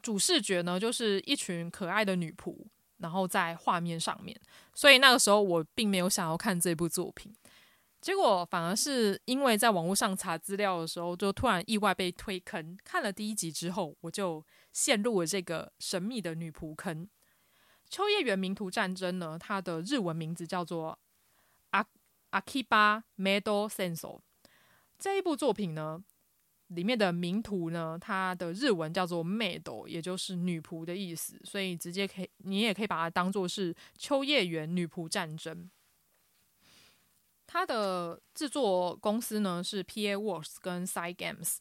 [0.00, 2.56] 主视觉呢，就是一群可爱的女仆，
[2.96, 4.34] 然后在画面上面。
[4.74, 7.36] 所以那个时候我并没有想要看这部作品。
[8.00, 12.78] 结果反而是因为在网络上查资料的时候，就突然意外被推坑。
[12.82, 14.42] 看了第一集之后，我就
[14.74, 17.08] 陷入了这个神秘的女仆坑。
[17.88, 20.98] 秋叶原名图战争呢，它的日文名字叫做
[21.70, 21.86] 阿
[22.30, 24.20] 阿基巴梅多戦争。
[24.98, 26.02] 这一部作品呢，
[26.68, 35.70] 里面的名图呢，它的日文叫做 maid，也就是女仆的意思，所以直接可以，你也可以把它当做是秋叶原女仆战争。
[37.46, 41.58] 它的制作公司呢是 PA Works 跟 Cygames。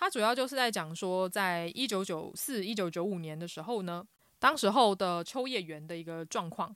[0.00, 4.02] 它主要就是在讲说，在一九九四、一九九五年的时候呢，
[4.38, 6.74] 当时候的秋叶原的一个状况。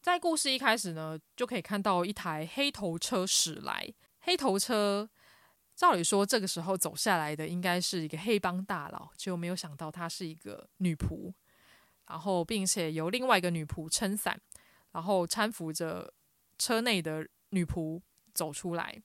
[0.00, 3.92] 在故事一开始呢，就可以看到一台黑头车驶来。
[4.20, 5.10] 黑头车，
[5.74, 11.34] 照理说这个时候走下来的应该是一个黑帮大佬，就没有想到她是一个女仆，
[12.06, 14.40] 然后并且由另外一个女仆撑伞。
[14.92, 16.14] 然后搀扶着
[16.56, 18.00] 车内的女仆
[18.32, 19.02] 走出来，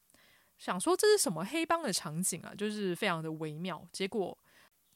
[0.65, 2.51] 想说这是什么黑帮的场景啊？
[2.57, 3.87] 就是非常的微妙。
[3.91, 4.35] 结果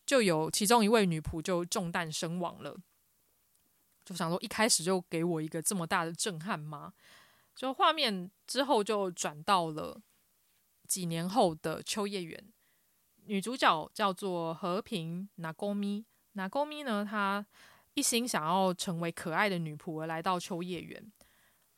[0.03, 2.75] 就有其中一位女仆就中弹身亡了。
[4.03, 6.91] 就想说一开始就给我一个这么大的震撼吗？
[7.55, 10.01] 就画面之后就转到了
[10.87, 12.51] 几年后的秋叶原，
[13.25, 16.03] 女主角叫做和平娜宫咪。
[16.31, 17.45] 娜宫咪呢，她。
[17.95, 21.11] 一心想要成为可爱的女仆而来到秋叶原，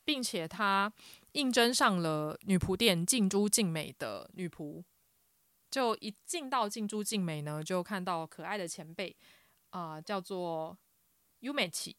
[0.04, 0.92] 并且她
[1.32, 4.82] 应征上了女仆店静珠静美的女仆。
[5.70, 9.16] 就一进到静珠静美呢，就看到可爱的前辈
[9.70, 10.76] 啊、叫做
[11.40, 11.96] 优美起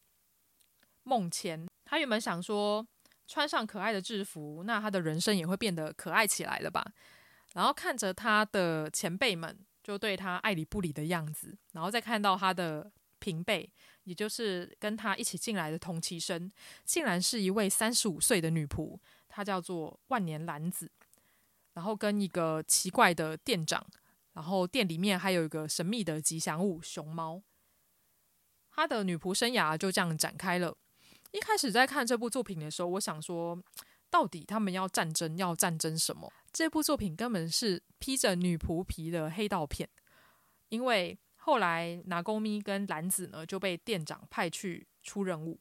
[1.02, 1.66] 梦千。
[1.84, 2.86] 她原本想说
[3.26, 6.84] 穿上可爱的制服，那她的人生也会变得可爱起来了吧？
[7.54, 13.72] 然后看着她的前辈们就对她爱理不理的样子，然后再看到她的平辈。
[14.04, 16.52] 也就是跟他一起进来的同期生，
[16.84, 18.98] 竟然是一位三十五岁的女仆，
[19.34, 20.88] 她叫做万年蓝子，
[21.72, 23.84] 然后跟一个奇怪的店长，
[24.34, 27.42] 然后店里面还有一个神秘的吉祥物熊猫，
[28.70, 30.76] 她的女仆生涯就这样展开了。
[31.32, 33.60] 一开始在看这部作品的时候，我想说，
[34.08, 36.32] 到底他们要战争，要战争什么？
[36.52, 39.88] 这部作品根本是披着女仆皮的黑道片，
[40.68, 41.18] 因为。
[41.46, 45.60] 后来，拿公咪跟蓝子呢就被店长派去出任务。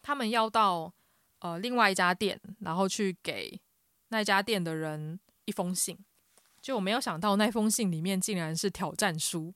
[0.00, 0.94] 他们要到
[1.40, 3.60] 呃另外一家店，然后去给
[4.08, 5.98] 那家店的人一封信。
[6.60, 9.54] 就我没有想到，那封信里面竟然是挑战书。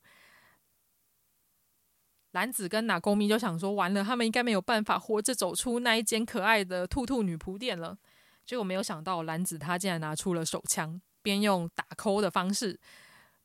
[2.32, 7.98] 男子跟拿钩咪就想说，完了，他们应该没有办法活着走出那一间可爱的兔兔女仆店了。
[8.44, 12.80] 结果没有想到，男子他竟然拿出了手枪，边用打 call 的方式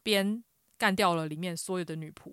[0.04, 0.44] 边。
[0.80, 2.32] 干掉了里面所有的女仆。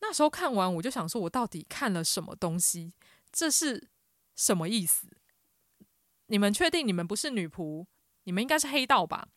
[0.00, 2.92] 那时候看完，我就想说，我到底看了什么东西？
[3.30, 3.88] 这是
[4.34, 5.06] 什么意思？
[6.30, 7.84] 你们确定你们不是女仆？
[8.24, 9.28] 你们应该是黑道吧？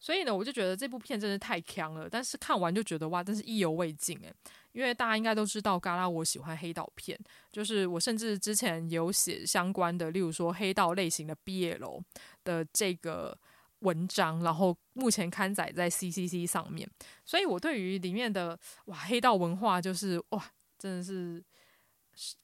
[0.00, 2.08] 所以呢，我就觉得这部片真是太强了。
[2.10, 4.32] 但是看完就觉得哇，真是意犹未尽诶。
[4.72, 7.18] 因为大家应该都知道，嘎拉我喜欢黑道片，
[7.52, 12.02] 就是我甚至之前有写相关的，例如说黑道类型的 BL
[12.42, 13.38] 的这个。
[13.80, 16.88] 文章，然后目前刊载在 CCC 上面，
[17.22, 20.42] 所以我对于里面的哇黑道文化就是哇，
[20.78, 21.44] 真的是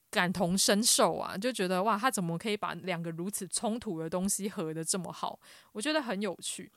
[0.09, 5.39] 感同身受啊，就觉得哇，他怎么可以把两个如此冲突的东西合得这么好？
[5.71, 6.71] 我觉得很有趣。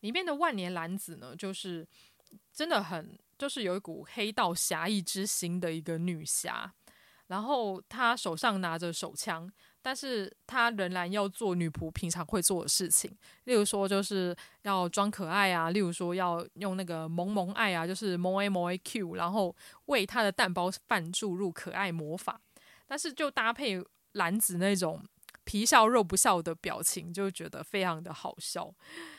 [0.00, 1.86] 里面的万年男子呢，就是
[2.52, 6.72] 真的很就是有一股黑道侠义之心的一个女侠，
[7.28, 9.50] 然后她手上拿着手枪。
[9.82, 13.10] 但是她仍然要做女仆平常会做的事情，
[13.44, 19.54] 例如说就是要装可爱啊，例如说要用那个萌萌爱啊，就是萌 A 萌 A Q，然后
[19.86, 22.40] 为她的蛋包饭注入可爱魔法。
[22.86, 25.02] 但是就搭配兰子那种
[25.44, 28.72] 皮笑肉不笑的表情，就觉得非常的好笑，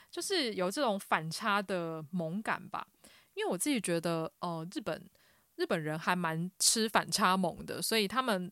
[0.09, 2.87] 就是有这种反差的萌感吧。
[3.33, 5.09] 因为我自己觉得，呃，日本
[5.55, 8.49] 日本人还蛮吃反差萌的，所以他们。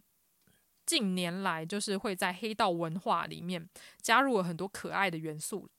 [0.92, 3.66] 近年来，就是会在黑道文化里面
[4.02, 5.70] 加入了很多可爱的元素。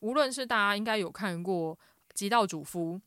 [0.00, 1.76] 无论是大家应该有看过
[2.14, 2.98] 《极道主夫》，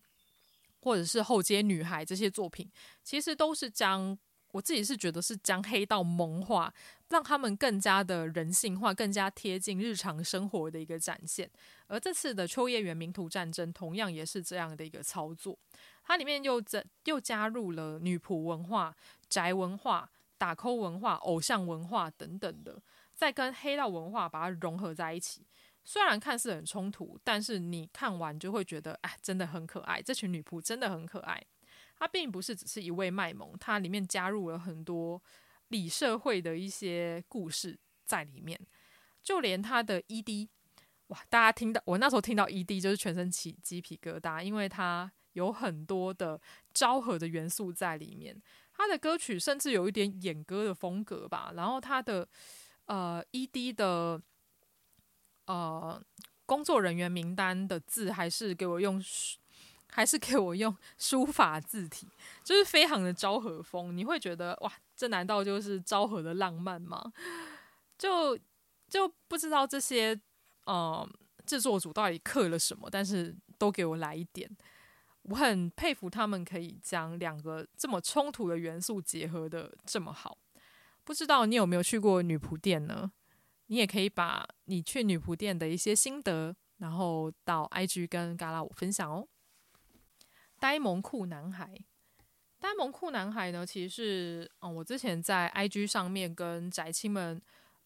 [0.82, 2.70] 或者是《后街女孩》这些作品，
[3.04, 4.16] 其实都是将
[4.52, 6.72] 我自己是觉得是将黑道萌化，
[7.10, 11.50] 让他们更加的人性化，更加贴近日常生活的一个展现。
[11.88, 15.58] 而这次的《秋叶原名图战争》同样也是这样的一个操作，
[16.04, 18.96] 它里面又加又加入了女仆文化、
[19.28, 20.12] 宅文化。
[20.38, 22.82] 打 call 文化、偶像文化等等的，
[23.14, 25.46] 再跟黑道文化把它融合在一起，
[25.84, 30.02] 虽然看似很冲突，但是你看完就会觉得，哎，真的很可爱。
[30.02, 31.44] 这群女仆真的很可爱。
[31.98, 35.22] 她并不是只是一位卖萌，她里面加入了很多
[35.70, 38.60] 里社会的一些故事在里面。
[39.24, 40.48] 就连她的 ED，
[41.08, 46.40] 哇，大家听到我那时候听到 ED 就是全身起鸡皮疙瘩，因为它有很多的
[46.74, 48.40] 昭和的元素在里面。
[48.78, 52.28] 他的歌曲甚至有一点演歌的风格吧，然后他的
[52.86, 54.22] 呃 ED 的
[55.48, 56.00] 呃
[56.46, 59.04] 工作人员名单的字还是给我用，
[59.90, 62.08] 还是给我用书法字体，
[62.44, 63.98] 就是非常的昭和风。
[63.98, 67.12] 你会觉得哇，这难道就是昭和的浪漫吗？
[67.98, 68.38] 就
[68.88, 70.18] 就不知道这些
[70.66, 71.10] 呃
[71.48, 74.48] 制作组到底刻了什么，但是都给我来一点。
[75.28, 80.38] 我很佩服他们可以将两个这么冲突的元素结合得这么好。
[81.04, 83.12] 不知道你有没有去过女仆店呢？
[83.68, 89.28] 你也可以把你去女仆店的一些心得，然后到 IG 跟嘎拉我分享哦。
[90.60, 91.78] 呆萌酷男孩，
[92.60, 97.42] 呆萌酷男孩呢，其实是嗯，我之前在 IG 上面跟宅青们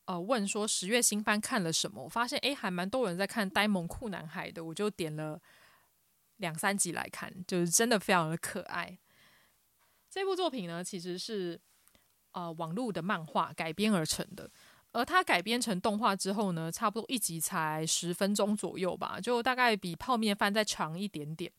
[0.06, 5.42] 呃问说十月新番看了什么，我发现诶，还蛮多人在看呆萌酷男孩的，我就点了。
[6.42, 9.00] 两三集来看，就是真的非常的可爱。
[10.10, 11.58] 这部作品呢，其实是
[12.34, 14.52] 呃网络的漫画改编而成的，
[14.92, 21.50] 而它改编成动画之后呢，差不多一集才十分钟左右吧，就大概比泡面番再长一点点。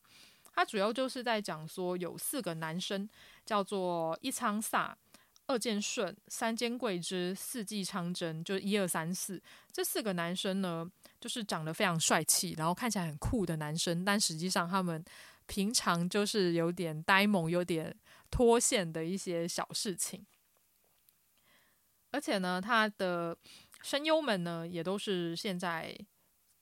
[0.52, 3.08] 它主要就是在讲说，有四个男生，
[3.46, 4.92] 叫做一仓飒、
[5.46, 10.90] 二剑顺、三间贵之、四季昌真，就一二三四这四个男生呢。
[11.22, 15.04] 就是长得非常帅气，然后看起来很酷的男生，但实际上他们
[15.46, 17.96] 平常就是有点呆萌、有点
[18.28, 20.26] 脱线的一些小事情。
[22.10, 23.38] 而且呢，他的
[23.82, 25.96] 声优们呢，也都是现在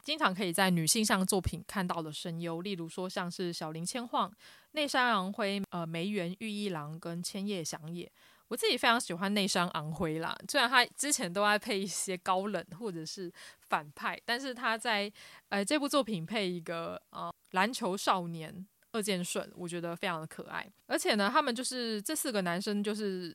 [0.03, 4.31] 经常可以在女性向作品看到的声优，例如说像是小林千晃、
[4.73, 8.13] 内山昂辉、呃梅原裕一郎跟千叶翔也。
[8.51, 13.33] 我自己非常喜欢内山昂辉啦，虽然他之前都爱配一些高冷或者是
[13.69, 15.11] 反派，但是他在
[15.51, 20.69] 呃这部作品配一个呃篮球少年二阶顺，我觉得非常的可爱。
[20.87, 23.33] 而且呢，他们就是这四个男生，就是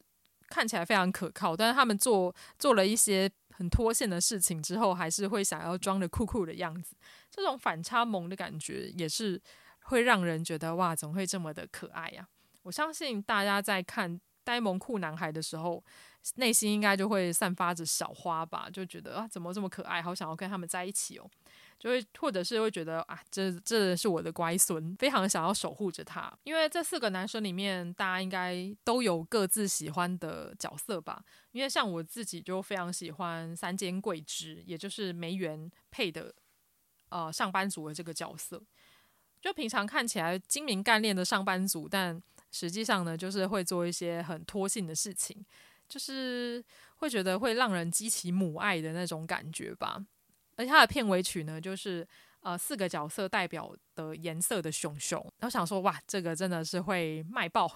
[0.49, 6.93] 看起来非常可靠，但是他们做做了一些很脱线的事情之后，还是会想要装的酷酷的样子。
[7.31, 9.41] 这种反差萌的感觉，也是
[9.83, 12.27] 会让人觉得哇，怎么会这么的可爱呀？
[12.63, 14.19] 我相信大家在看。
[14.45, 15.83] 呆萌酷男孩的时候，
[16.35, 21.29] 内心应该就会散发着小花吧，就觉得啊，怎么这么可爱，好想要跟他们在一起哦，
[21.79, 26.31] 就会或者是会觉得啊，这这是我的乖孙，非常想要守护着他。
[26.43, 31.23] 因为这四个男生里面，大家应该都有各自喜欢的角色吧？
[31.51, 36.33] 因为像我自己就非常喜欢三间贵之，也就是梅园配的
[37.09, 38.61] 呃上班族的这个角色，
[39.41, 42.21] 就平常看起来精明干练的上班族，但。
[42.57, 45.45] 实际上呢，就是会做一些很脱性的事情，
[45.89, 46.63] 就是
[46.95, 50.01] 会觉得会让人激起母爱的那种感觉吧。
[50.55, 52.07] 而且它的片尾曲呢，就是
[52.39, 55.19] 呃四个角色代表的颜色的熊熊。
[55.39, 57.69] 然后想说，哇，这个真的是会卖爆！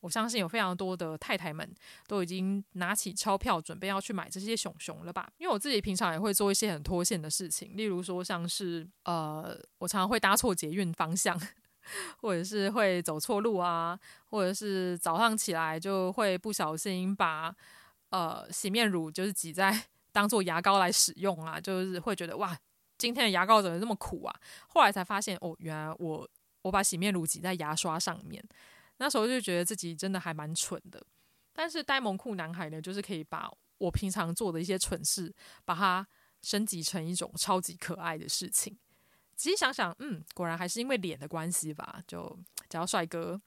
[0.00, 1.74] 我相信有非常多的太太们
[2.06, 5.32] 都已经拿起钞票准备要去买这些熊熊了吧？
[5.38, 11.40] 因为我自己平常也会做一些很脱线的事情，例如说像是呃，我常常会搭错捷运方向。
[12.20, 17.54] 或者是会走错路啊，或者是早上起来就会不小心把
[18.10, 22.56] 呃洗面乳就是挤在 当做牙膏来使用啊，就是会觉得哇，
[22.96, 24.34] 今天的牙膏怎么这么苦啊？
[24.68, 26.28] 后来才发现哦，原来我
[26.62, 28.42] 我把洗面乳挤在牙刷上面。
[28.98, 31.04] 那时候就觉得自己真的还蛮蠢的。
[31.52, 35.34] 但是呆萌酷男孩呢，就是可以把我平常做的一些蠢事，
[35.64, 36.06] 把它
[36.42, 38.78] 升级成一种超级可爱的事情。
[39.36, 42.02] 仔细想想，嗯，果然还是因为脸的关系吧。
[42.06, 43.38] 就只要帅哥，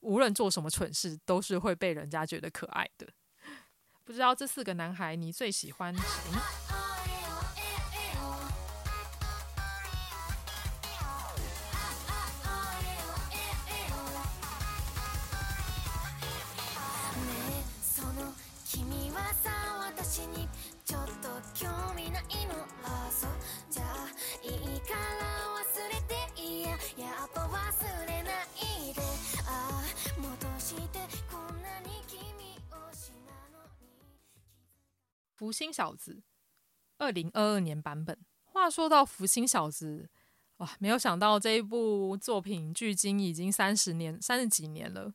[0.00, 3.06] 无论做什么蠢事，都是会被人家觉得可爱的。
[4.04, 6.40] 不知道这四个男孩，你最喜欢谁呢？
[35.34, 36.22] 福星小子，
[36.98, 38.16] 二零二二年版本。
[38.44, 40.08] 话说到福星小子，
[40.58, 45.12] 哇，没有想到这一部作品距今已经三十年、三十几年了，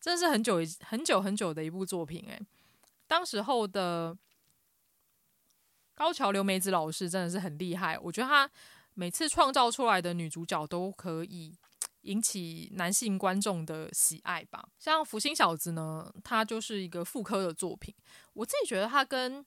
[0.00, 2.40] 真是很久、很久、很久的一部作品哎，
[3.06, 4.16] 当时候的
[5.94, 8.50] 高桥留美子老师真的是很厉害，我觉得他
[8.98, 11.54] 每次创造出来的女主角都可以
[12.00, 14.68] 引起男性观众的喜爱吧。
[14.78, 17.94] 像福星小子呢，它就是一个妇科的作品，
[18.32, 19.44] 我自己觉得它跟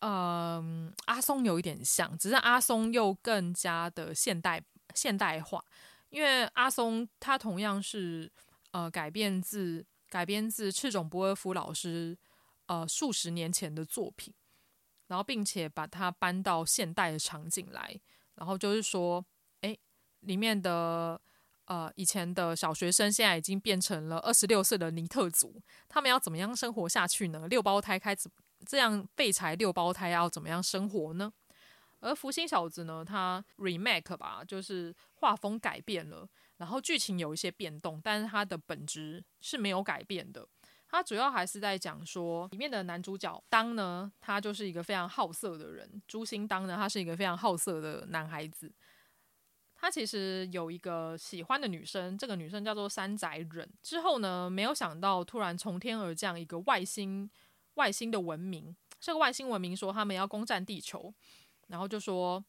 [0.00, 4.60] 嗯，阿松有一点像，只是阿松又更加的现代
[4.92, 5.64] 现代化，
[6.10, 8.30] 因为阿松他同样是
[8.72, 12.18] 呃改编自改编自赤冢不二夫老师
[12.66, 14.34] 呃数十年前的作品，
[15.06, 17.98] 然后并且把它搬到现代的场景来，
[18.36, 19.24] 然后就是说，
[19.60, 19.78] 诶，
[20.20, 21.20] 里面的
[21.66, 27.46] 呃以前的小学生现在已经变成了二十六岁的尼特族，他们要怎么样生活下去呢？
[27.48, 28.30] 六胞胎开始。
[28.66, 31.30] 这样废柴六胞胎要怎么样生活呢？
[32.00, 36.26] 而福星小子呢，它 remake 吧，就是画风改变了，
[36.56, 40.46] 然后剧情有一些变动，但是它的本质是没有改变的。
[40.94, 46.00] 它主要还是在讲说，里面的男主角当呢，他就是一个非常好色的人。
[46.06, 48.72] 朱星当呢，他是一个非常好色的男孩子。
[49.74, 53.68] 他其实有一个喜欢的女生，这个女生叫做山宅忍。
[53.82, 57.28] 之后呢，没有想到突然从天而降一个外星。
[57.74, 61.12] 外星的文明，这个外星文明说他们要攻占地球，
[61.66, 62.44] 然后就说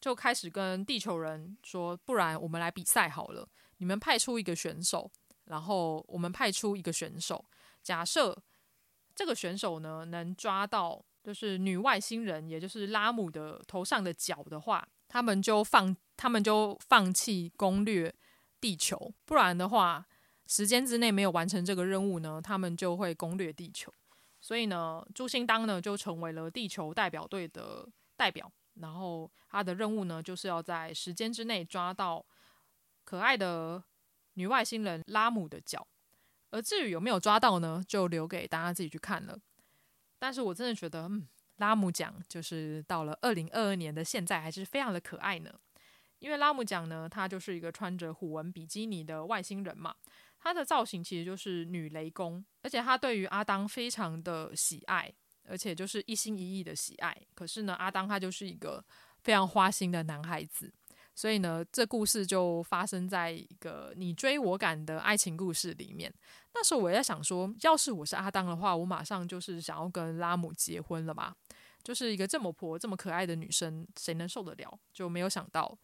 [0.00, 3.46] 就开始跟地球人说，不然我们来比赛好了，
[3.76, 5.12] 你们派出一个选手，
[5.50, 7.44] 然后我们派出一个选手，
[7.82, 8.40] 假设
[9.16, 18.14] 这个选手呢能抓到就是女外星人，也就是拉姆的头上的角的话，他们就放他们就放弃攻略
[18.60, 20.06] 地球，不然的话，
[20.46, 23.92] 时间之内没有完成这个任务呢，他们就会攻略地球。
[24.40, 27.86] 所以呢，朱星当呢就成为了地球代表队的
[28.16, 32.24] 代表，然后他的任务呢就是要在时间之内抓到
[33.04, 33.82] 可爱的
[34.40, 35.86] 女外星人拉姆的脚，
[36.50, 39.38] 而至于有没有抓到呢，就留给大家自己去看了。
[40.18, 45.52] 但是我真的觉得，嗯，拉姆奖就是到了二零二二年的现在还是非常的可爱呢，
[46.20, 49.94] 因为拉姆奖呢，他就是一个穿着虎纹比基尼的外星人嘛。
[50.42, 55.12] 她的造型其实就是女雷公，而且她对于阿当非常的喜爱，
[55.46, 57.14] 而且就是一心一意的喜爱。
[57.34, 58.82] 可是呢，阿当他就是一个
[59.22, 60.72] 非常花心的男孩子，
[61.14, 66.12] 所以呢，这故事就发生在一个你追我赶的爱情故事里面。
[66.54, 71.34] 那时候我在想说，要是我是阿当的话，我马上就是想要跟拉姆结婚了嘛，
[71.82, 74.78] 就是一个这么婆、这么可爱的女生，谁能受得了？
[74.92, 75.78] 就没有想到。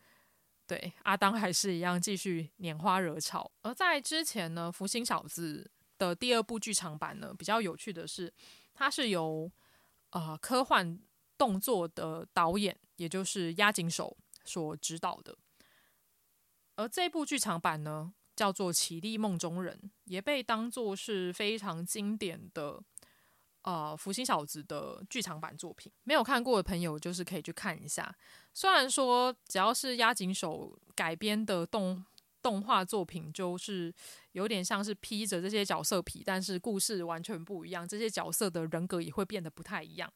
[0.66, 3.49] 对，阿当还是一样继续拈花惹草。
[3.62, 8.33] 而在之前呢，《福星小子》的第二部剧场版呢，比较有趣的是，
[8.74, 9.49] 它是由
[10.11, 10.99] 呃科幻
[11.39, 14.16] 动作的导演，也就是押井守
[14.47, 15.37] 所指导的。
[16.77, 22.83] 而这部剧场版呢，叫做《綺丽梦中人》，也被当作是非常经典的。
[23.63, 28.17] 呃，福星小子的剧场版作品，没有看过的朋友就是可以去看一下。
[28.55, 32.07] 虽然说只要是押井守改编的动
[32.41, 33.93] 动画作品，就是
[34.31, 40.09] 有点像是披着这些角色皮，但是故事完全不一样，这些角色的人格也会变得不太一样。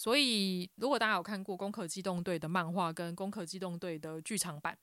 [0.00, 4.74] 所以，如果大家有看过《攻壳机动队》的漫画跟《攻壳机动队》的剧场版，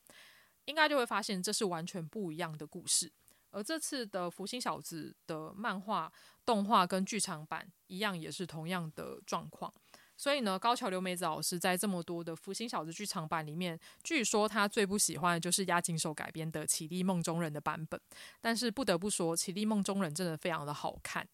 [0.66, 3.12] 应该就会发现这是完全不一样的故事。
[3.50, 6.14] 而这次的《福星小子》的漫画、
[6.46, 9.74] 动画跟剧场版一样，也是同样的状况。
[10.16, 18.00] 所以呢，高桥留美子老师在这么多的《福星小子》剧场版里面，据说他最不喜欢的就是押井守改编的《綺丽梦中人》的版本。
[18.40, 21.28] 但是不得不说，《綺丽梦中人》真的非常的好看。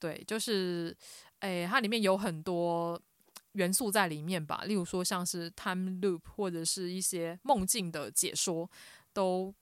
[0.00, 0.96] 对，就是，
[1.40, 3.00] 诶，它里面有很多
[3.52, 8.70] 元素在里面吧，例如说像是 time loop 或者是一些梦境的解说，
[9.12, 9.54] 都。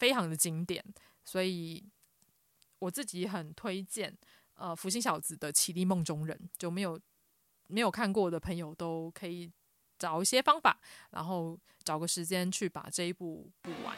[0.00, 0.82] 非常的经典，
[1.26, 1.84] 所以
[2.78, 4.16] 我自己很推荐。
[4.54, 6.98] 呃，福星小子的《綺丽梦中人》就没有
[7.66, 9.52] 没有看过的朋友都可以
[9.98, 10.80] 找一些方法，
[11.10, 13.94] 然后找个时间去把这一部补完。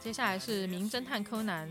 [0.00, 1.68] 接下来是《名侦探柯南》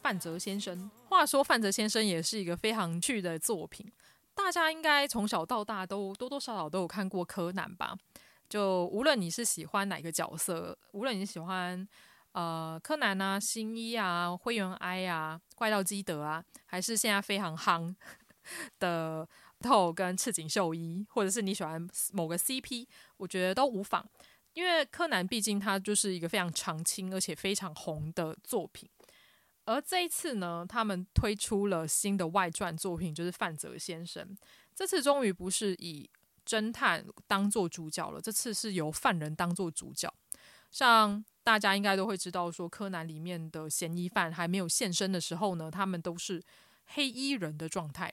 [0.00, 0.88] 范泽先生。
[1.08, 3.90] 话说范泽先生也是一个非常趣的作品，
[4.36, 7.96] 大家应该从小到大都多多少少都有看过柯南吧？
[8.48, 11.86] 就无论你是喜欢哪个角色，无论你喜欢。
[12.32, 17.94] 呃，柯南啊，新一啊，灰原哀啊，怪盗基德啊，还是现在非常夯
[18.80, 19.24] 的
[19.60, 22.88] 透跟赤井秀一，或者是你喜欢某个 CP，
[23.18, 24.04] 我觉得都无妨，
[24.52, 28.90] 因为柯南毕竟它就是一个非常长青而且非常红的作品。
[29.66, 34.36] 而这一次呢，他们推出了新的外传作品，就是范泽先生。
[34.74, 36.10] 这次终于不是以
[36.46, 40.12] 侦探当做主角了，这次是由犯人当做主角，
[40.70, 41.24] 像。
[41.44, 46.42] 大家应该都会知道，说柯南里面的嫌疑犯还没有现身的时候呢，他们都是
[46.86, 48.10] 黑衣人的状态。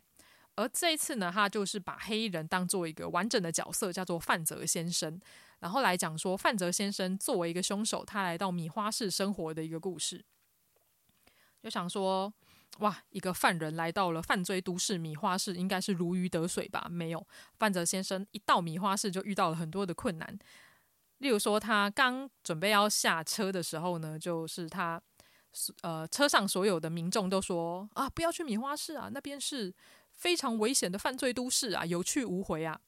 [0.56, 5.18] 而这一次呢，他就是把黑衣人当做一个完整的角色，叫做范泽先生，
[5.60, 10.26] 然后来讲说范泽先生作为一个凶手，他来到米花市生活的一个故事。
[11.64, 12.34] 就想说，
[12.80, 16.88] 哇，一个犯人来到了犯罪都市米花市，应该是如鱼得水吧？
[16.90, 17.28] 没有，
[17.60, 20.40] 范泽先生一到米花市就遇到了很多的困难。
[21.20, 25.00] 例如说，他刚准备要下车的时候呢，就是他，
[25.82, 29.72] 呃，车上所有的民众都说啊，不要去米花市啊，那边是
[30.10, 32.80] 非常危险的犯罪都市啊，有去无回啊。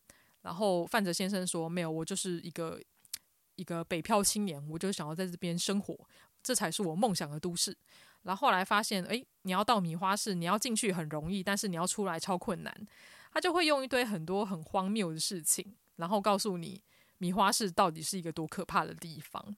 [0.41, 2.81] 然后范泽先生说，没有，我就是一个
[3.55, 5.95] 一个北漂青年，我就想要在这边生活，
[6.43, 7.75] 这才是我梦想的都市。
[8.23, 12.87] 然后后来发现，诶，你要到米花市，你要进去很容易，但是你要出来超困难。
[13.31, 16.81] 他就会用一堆很多很荒谬的事情，然后告诉你。
[17.19, 19.55] 米花市到底是一个多可怕的地方？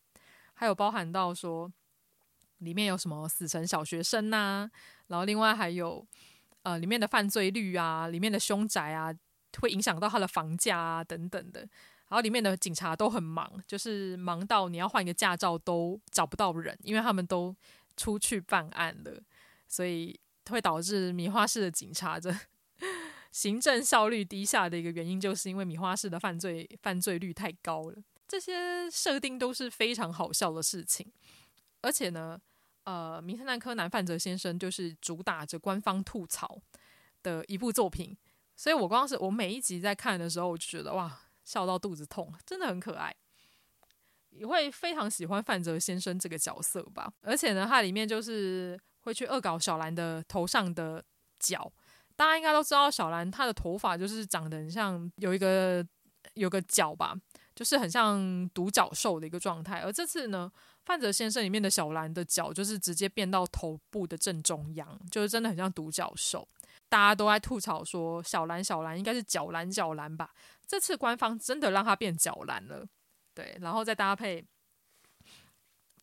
[0.53, 1.71] 还有包含到说，
[2.59, 4.69] 里面有什么死神小学生呐、
[5.07, 6.05] 然后另外还有
[6.61, 9.11] 呃里面的犯罪率啊，里面的凶宅啊，
[9.59, 11.67] 会影响到他的房价啊等等的。
[12.07, 17.55] 然后里面的警察都很忙，就是忙到你要换一个驾照都找不到人，因为他们都
[17.97, 19.21] 出去办案了，
[19.67, 22.33] 所以会导致米花市的警察这。
[23.31, 27.97] 行政效率低下的一个原因，就是因为米花市的犯罪犯罪率太高了。
[28.27, 31.05] 这些设定都是非常好笑的事情，
[31.81, 32.39] 而且呢，
[32.85, 36.61] 呃，《名侦探柯南》范泽先生就是主打着官方吐槽
[37.23, 38.15] 的一部作品，
[38.55, 43.15] 所以我光是我每一集在看的时候，我就觉得哇，笑到肚子痛，真的很可爱，
[44.31, 47.09] 也会非常喜欢范泽先生这个角色吧。
[47.21, 51.01] 而且呢，它里面就是会去恶搞小兰的头上的
[51.39, 51.71] 角。
[52.15, 55.85] 大家应该都知道，小兰她的头发就是长得很像有一个
[56.33, 57.13] 有个角吧，
[57.53, 59.81] 就是很像独角兽的一个状态。
[59.81, 60.51] 而这次呢，
[60.85, 66.47] 范泽先生里面的小兰的角就是直接变到头部的正中央，就是真的很像独角兽。
[66.87, 70.31] 大家都在吐槽说，小兰小兰应该是角兰角兰吧？
[70.67, 72.85] 这次官方真的让它变角兰了，
[73.33, 74.45] 对，然后再搭配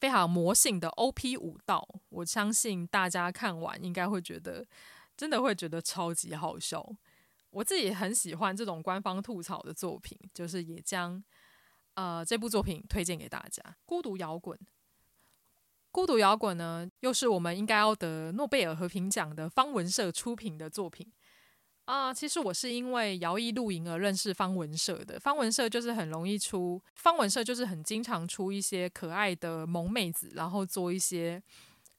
[0.00, 4.66] 非常魔性的 OP 舞蹈，我相信大家看完应该会觉得。
[5.14, 6.84] 真的会觉得超级好笑，
[7.50, 11.22] 我自己很喜欢这种官方吐槽的作品，就是也将
[11.94, 13.62] 呃这部作品推荐给大家。
[13.84, 14.58] 孤独摇滚，
[15.92, 21.12] 孤独摇滚呢，又是我们应该要得诺贝尔和平奖的方文社出品的作品
[21.84, 31.42] 啊、其实我是因为摇曳露营而认识方文社的，方文社就是很容易出，方文社就是很经常出一些可爱的萌妹子，然后做一些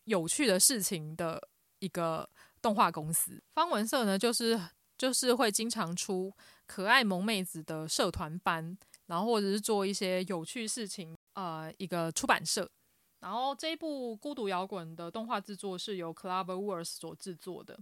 [0.05, 2.29] 有趣的事情的一个。
[2.63, 4.57] 动画公司方文社呢，就是
[4.97, 6.33] 就是会经常出
[6.65, 8.77] 可爱萌妹子的社团班，
[9.07, 12.71] 然后或者是做一些有趣事情，呃，一个出版社。
[13.19, 17.77] 然后这一部《孤独摇滚》的动画制作是由 Club Wars 所制作的。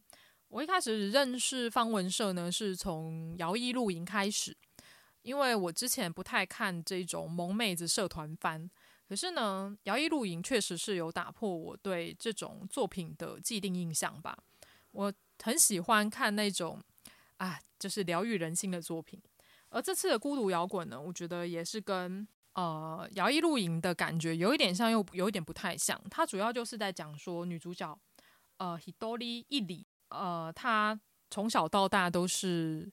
[0.52, 4.56] 我一开始认识方文社呢，是从摇曳露营开始，
[5.22, 8.70] 因为我之前不太看这种萌妹子社团番，
[9.08, 14.38] 可是呢，摇曳露营确实是有打破我对这种作品的既定印象吧。
[14.92, 16.84] 我很喜欢看那种
[17.38, 19.22] 啊，就是疗愈人心的作品。
[19.70, 25.98] 而这次的孤独摇滚呢，我觉得也是跟呃摇曳露营的感觉有一点像，又有一点不太像。
[26.10, 27.98] 它主要就是在讲说女主角
[28.58, 31.00] 呃，Hidori 一里，呃，她
[31.30, 32.92] 从小到大都是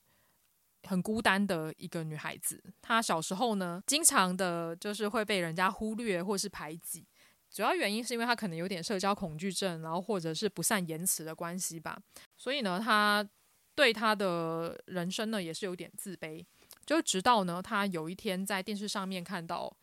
[0.85, 2.63] 很孤单的一个女孩子。
[2.81, 7.07] 她小时候呢，经常的就是会被人家忽略或是排挤。
[7.51, 11.99] 主要原因是因为她可能有点社交恐惧症，然后或者是不善言辞的关系吧。
[12.37, 13.27] 所以呢，她
[13.75, 16.45] 对她的人生呢也是有点自卑。
[16.85, 19.75] 就直到呢，她有一天在电视上面看到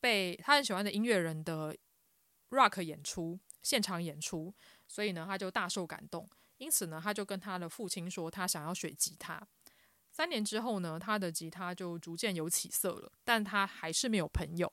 [0.00, 1.76] 被她很喜欢的音乐人的
[2.50, 4.52] rock 演出，现场演出，
[4.88, 6.28] 所以呢，她就大受感动。
[6.60, 9.40] 因此呢，他就跟他的父亲说，他想要学吉他。
[10.10, 14.70] 三年之后呢，他的吉他就逐渐有起色了，但他还是没有朋友。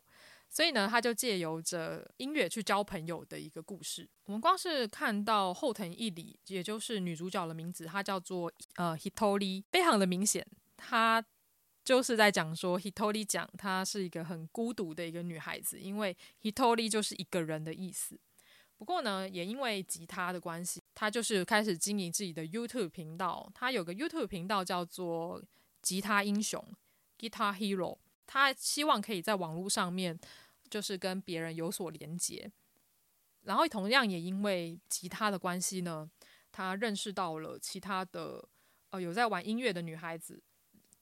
[0.50, 4.10] 所以呢，他就借由着音乐去交朋友的一个故事。
[4.26, 11.24] 我们光是看到后藤一里，也就是女主角的名字，她叫做呃 Hitori，非常的明显，她
[11.86, 18.20] 就是在讲说 Hitori 讲她是一个很孤独的一个女孩子，因为 Hitori 就是一个人的意思。
[18.78, 23.48] 不过呢，也因为吉他的关系，他就是开始经营自己的 YouTube 频道。
[23.54, 25.40] 他有个 YouTube 频道叫做
[25.80, 26.60] 吉他英雄
[27.20, 28.00] Guitar Hero。
[28.26, 30.20] 他希望可以在网络上面，
[30.72, 32.52] 就是跟别人有所连接，
[33.44, 36.10] 然后同样也因为吉他的关系呢，
[36.52, 38.50] 他认识到了其他的
[38.90, 40.42] 呃有在玩音乐的女孩子，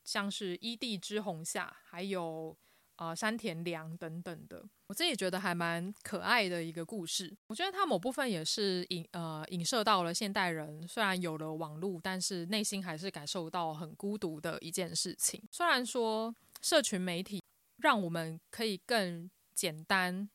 [0.04, 2.56] 像是伊地之红夏，还有
[2.98, 7.36] 呃山田凉等等的，我自己觉得还蛮可爱的一个故事。
[7.48, 15.42] 我觉得它某部分也是影呃影射到了现代人，虽然有了网络，但是内心还是感受到很孤独的一件事情。
[15.52, 16.36] 虽然说。
[16.62, 17.44] 社群媒体
[17.78, 20.28] 让我们可以更简单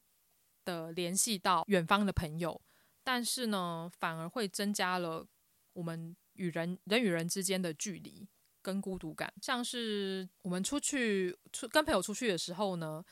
[0.64, 2.60] 的联系到远方的朋友，
[3.02, 5.26] 但是呢，反而会增加了
[5.72, 8.28] 我们与人人与人之间的距离
[8.70, 9.32] 跟孤独感。
[9.42, 13.04] 像是我们出去出跟朋友出去的时候呢，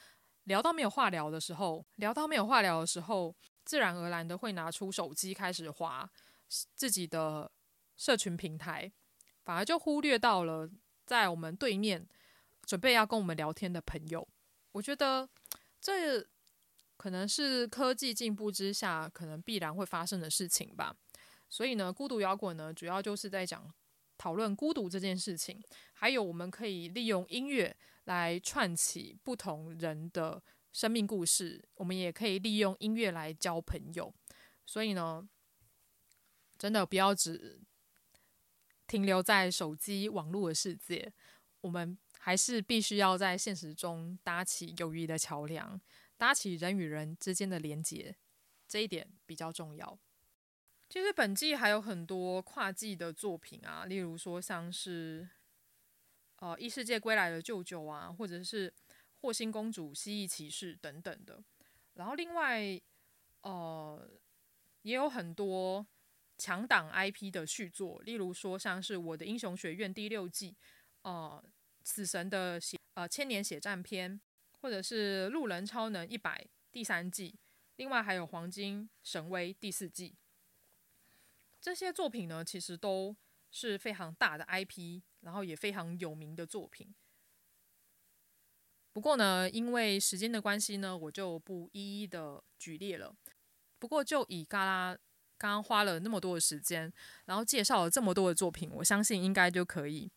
[0.44, 3.34] 聊到没有话聊的时候，聊到没有话聊的时候，
[3.64, 6.09] 自然而然的会拿出手机开始滑
[6.74, 7.50] 自己的
[7.96, 8.90] 社群平台，
[9.44, 10.70] 反而就忽略到了
[11.04, 12.09] 在我们对面。
[12.66, 14.28] 准备要跟我们聊天的朋友，
[14.72, 15.26] 我觉得
[15.80, 16.22] 这
[16.98, 20.94] 可能是科技进步之下可能必然会发生的事情吧。
[21.48, 23.72] 所以呢，孤独摇滚呢，主要就是在讲
[24.18, 25.62] 讨论孤独这件事情，
[25.94, 30.42] 还有我们可以利用音乐来串起不同人的
[30.72, 34.12] 生命故事，我们也可以利用音乐来交朋友。
[34.66, 35.26] 所以呢，
[36.58, 37.60] 真的不要只
[38.86, 41.10] 停留在手机网络的世界，
[41.62, 41.96] 我们。
[42.20, 45.80] 还是必须要在现实中搭起友谊的桥梁，
[46.18, 48.14] 搭起人与人之间的连结，
[48.66, 49.98] 这一点比较重要。
[50.89, 55.28] 其实本季还有很多跨季的作品啊，例如说像是
[56.36, 58.72] 呃异世界归来的舅舅啊，或者是
[59.20, 61.43] 惑星公主、蜥蜴骑士等等的。
[61.95, 62.80] 然后另外
[63.43, 64.09] 呃
[64.82, 65.86] 也有很多
[66.39, 70.57] 强档 IP 的续作，例如说像是我的英雄学院第六季，
[71.03, 71.45] 呃。
[71.84, 74.20] 死神的血呃千年血战篇，
[74.61, 77.34] 或者是路人超能一百第三季，
[77.76, 80.14] 另外还有黄金神威第四季。
[81.68, 83.14] 这些作品呢，其实都
[83.50, 86.94] 是非常大的 IP，然后也非常有名的作品。
[88.94, 93.14] 不过呢，因为时间的关系呢，我就不一一的举例了。
[93.78, 94.96] 不过就以嘎啦
[95.36, 96.90] 刚刚花了那么多的时间，
[97.26, 100.10] 然后介绍了这么多的作品，我相信应该就可以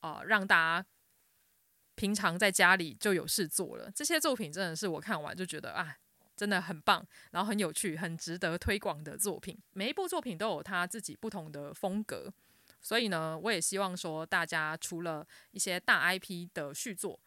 [0.00, 0.88] 啊、让大家。
[1.94, 5.96] 平常在家里就有事做了，这些作品真的是我看完就觉得啊，
[6.36, 9.58] 真的很棒，然后很有趣，很值得推广的作品。
[9.72, 12.32] 每一部作品都有他自己不同的风格，
[12.80, 17.18] 所以呢，我也希望说大家除了一些大 IP 的续作，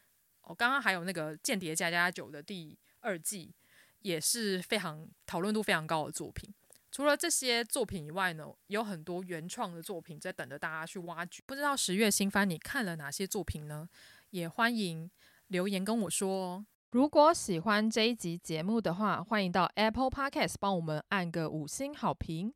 [0.43, 3.53] 哦，刚刚还有那个《间谍家家酒》的第二季，
[3.99, 6.53] 也是非常讨论度非常高的作品。
[6.91, 11.43] 除了这些作品以外呢，有很多原创的作品在等着大家去挖掘。
[11.45, 13.88] 不知道十月新番你看了哪些作品呢？
[14.32, 15.10] 也欢迎
[15.47, 16.66] 留言跟我说哦。
[16.92, 22.52] 如果喜欢这一集节目的话，欢迎到 Apple Podcast 帮我们按个五星好评。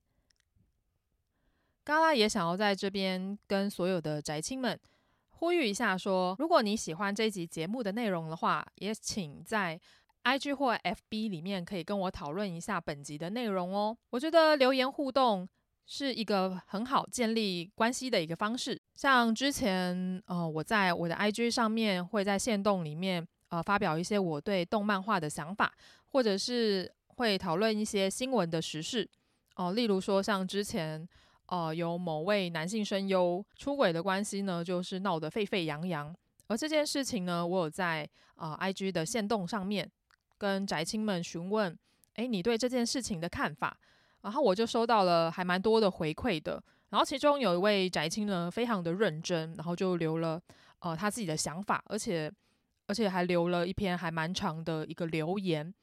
[1.83, 4.79] 嘎拉也想要在这边跟所有的宅青们
[5.29, 9.79] 呼吁一下说，说如果你喜欢这一集节目的内容的话，也请在
[10.23, 13.95] IG 或 FB 里面可以跟我讨论一下本集的内容哦。
[14.09, 15.47] 我觉得留言互动。
[15.85, 18.81] 是一个很好建立关系的一个方式。
[18.95, 25.71] 像之前，呃，我在我的 IG 上面会在限动里面，呃，发表一些我对动漫画的想法，
[26.07, 29.07] 或者是会讨论一些新闻的时事。
[29.57, 31.07] 哦、呃，例如说像之前，
[31.45, 36.11] 呃，有某位男性声优出轨的关系呢，就是闹得沸沸扬扬。
[36.47, 39.87] 而这件事情呢，我有在呃 IG 的线动上面
[40.39, 41.77] 跟宅青们询问，
[42.15, 43.77] 诶，你对这件事情的看法？
[44.23, 46.59] 然后我就收到了还蛮多的回馈的。
[46.89, 50.41] 然后其中有一位宅青呢，非常的认真，然后就留了
[50.79, 52.31] 呃他自己的想法，而且
[52.87, 55.73] 而且还留了一篇还蛮长的一个留言。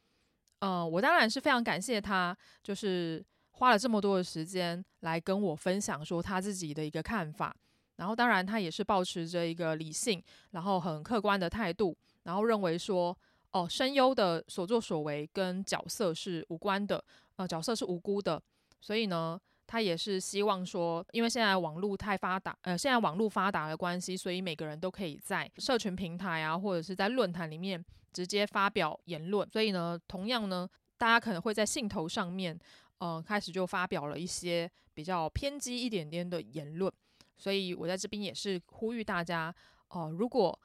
[0.61, 7.55] 呃，我当然是非常感谢他，就是花了这么多的时间来跟我分享说他自己的一个看法。
[7.97, 13.17] 然后当然他也是抱持着一个理性，然后很客观的态度，然后认为说
[13.53, 17.05] 哦，声优的所作所为跟角色是无关的，
[17.37, 18.43] 呃，角色是无辜的，
[18.81, 19.41] 所以呢。
[19.71, 27.81] 他也是希望说，因为现在网络太发达，呃，现在网络发达的关系，所以每个人都可以在社群平台啊，或者是在论坛里面
[28.13, 29.49] 直接发表言论。
[29.49, 30.69] 所以呢，同样呢，
[30.99, 32.59] 大家可能会在兴头上面，
[32.99, 36.93] 呃，开始就发表了一些比较偏激一点点的言论。
[37.39, 39.55] 所以我在这边也是呼吁大家，
[39.91, 40.59] 呃，如果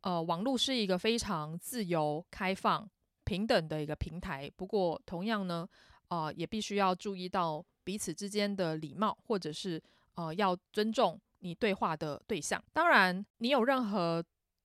[0.00, 2.90] 呃网络是一个非常自由、开放、
[3.22, 5.68] 平等的一个平台，不过同样呢，
[6.08, 7.64] 呃，也必须要注意到。
[7.84, 9.82] 彼此之间的礼貌，或者是
[10.14, 12.62] 呃要尊重你对话的对象。
[12.72, 14.24] 当然，你有任何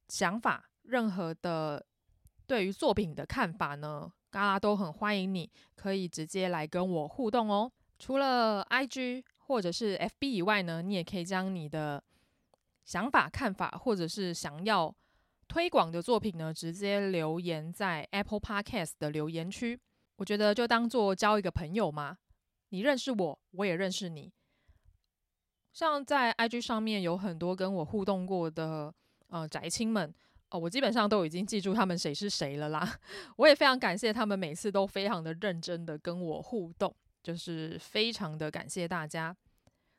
[0.09, 1.83] 想法、任何的
[2.45, 7.71] 对于作品的看法呢，嘎拉都很欢迎你，可以直接来跟我互动哦。
[7.97, 12.03] 除了 IG 或者是 FB 以外呢，你也可以将你的
[12.83, 14.93] 想法、看法，或者是想要
[15.47, 19.79] 推广的作品呢，直接留言在 Apple Podcast 的留言区。
[20.17, 22.17] 我觉得就当做交一个朋友嘛。
[22.69, 24.31] 你认识我，我也认识你。
[25.73, 28.93] 像在 IG 上面有很多跟我互动过的
[29.27, 30.13] 呃宅青们
[30.49, 32.99] 哦，我基本上都已经记住他们谁是谁了啦。
[33.35, 39.35] 我也非常感谢他们每次都非常的认真的跟我互动，就是非常的感谢大家。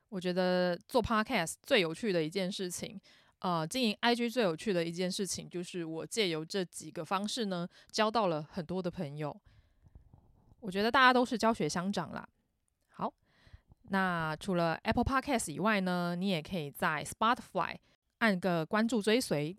[0.09, 2.99] 我觉得做 Podcast 最有趣的一件事情，
[3.41, 9.37] 呃，经营 IG 最有趣的一件事情，就是我借由这几个方式呢，交到了很多的朋友。
[10.61, 12.27] 我觉得大家都是教学相长啦。
[13.89, 17.77] 那除了 Apple Podcast 以外呢，你也可以在 Spotify
[18.19, 19.57] 按个关注追随，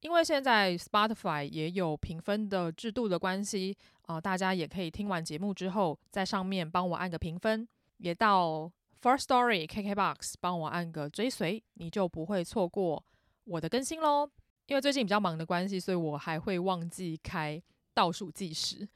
[0.00, 8.70] 因为现在 Spotify 也有评分的制度的关系，呃，大家也可以听完节目之后，在上面帮我按个评分，也到
[9.02, 13.04] First Story KKBox 帮我按个追随，你就不会错过
[13.44, 14.30] 我的更新喽。
[14.66, 17.62] 因为最近比较忙的关系，所以我还会忘记开
[17.94, 18.88] 倒数计时，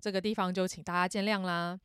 [0.00, 1.78] 这个地方就请大家见谅啦。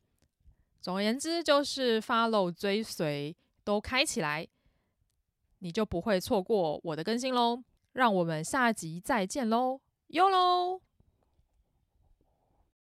[0.82, 4.46] 总而言之，就是 follow 追随都开起来，
[5.60, 7.62] 你就不会错过我的更新喽。
[7.92, 10.80] 让我们下集再见喽，哟喽。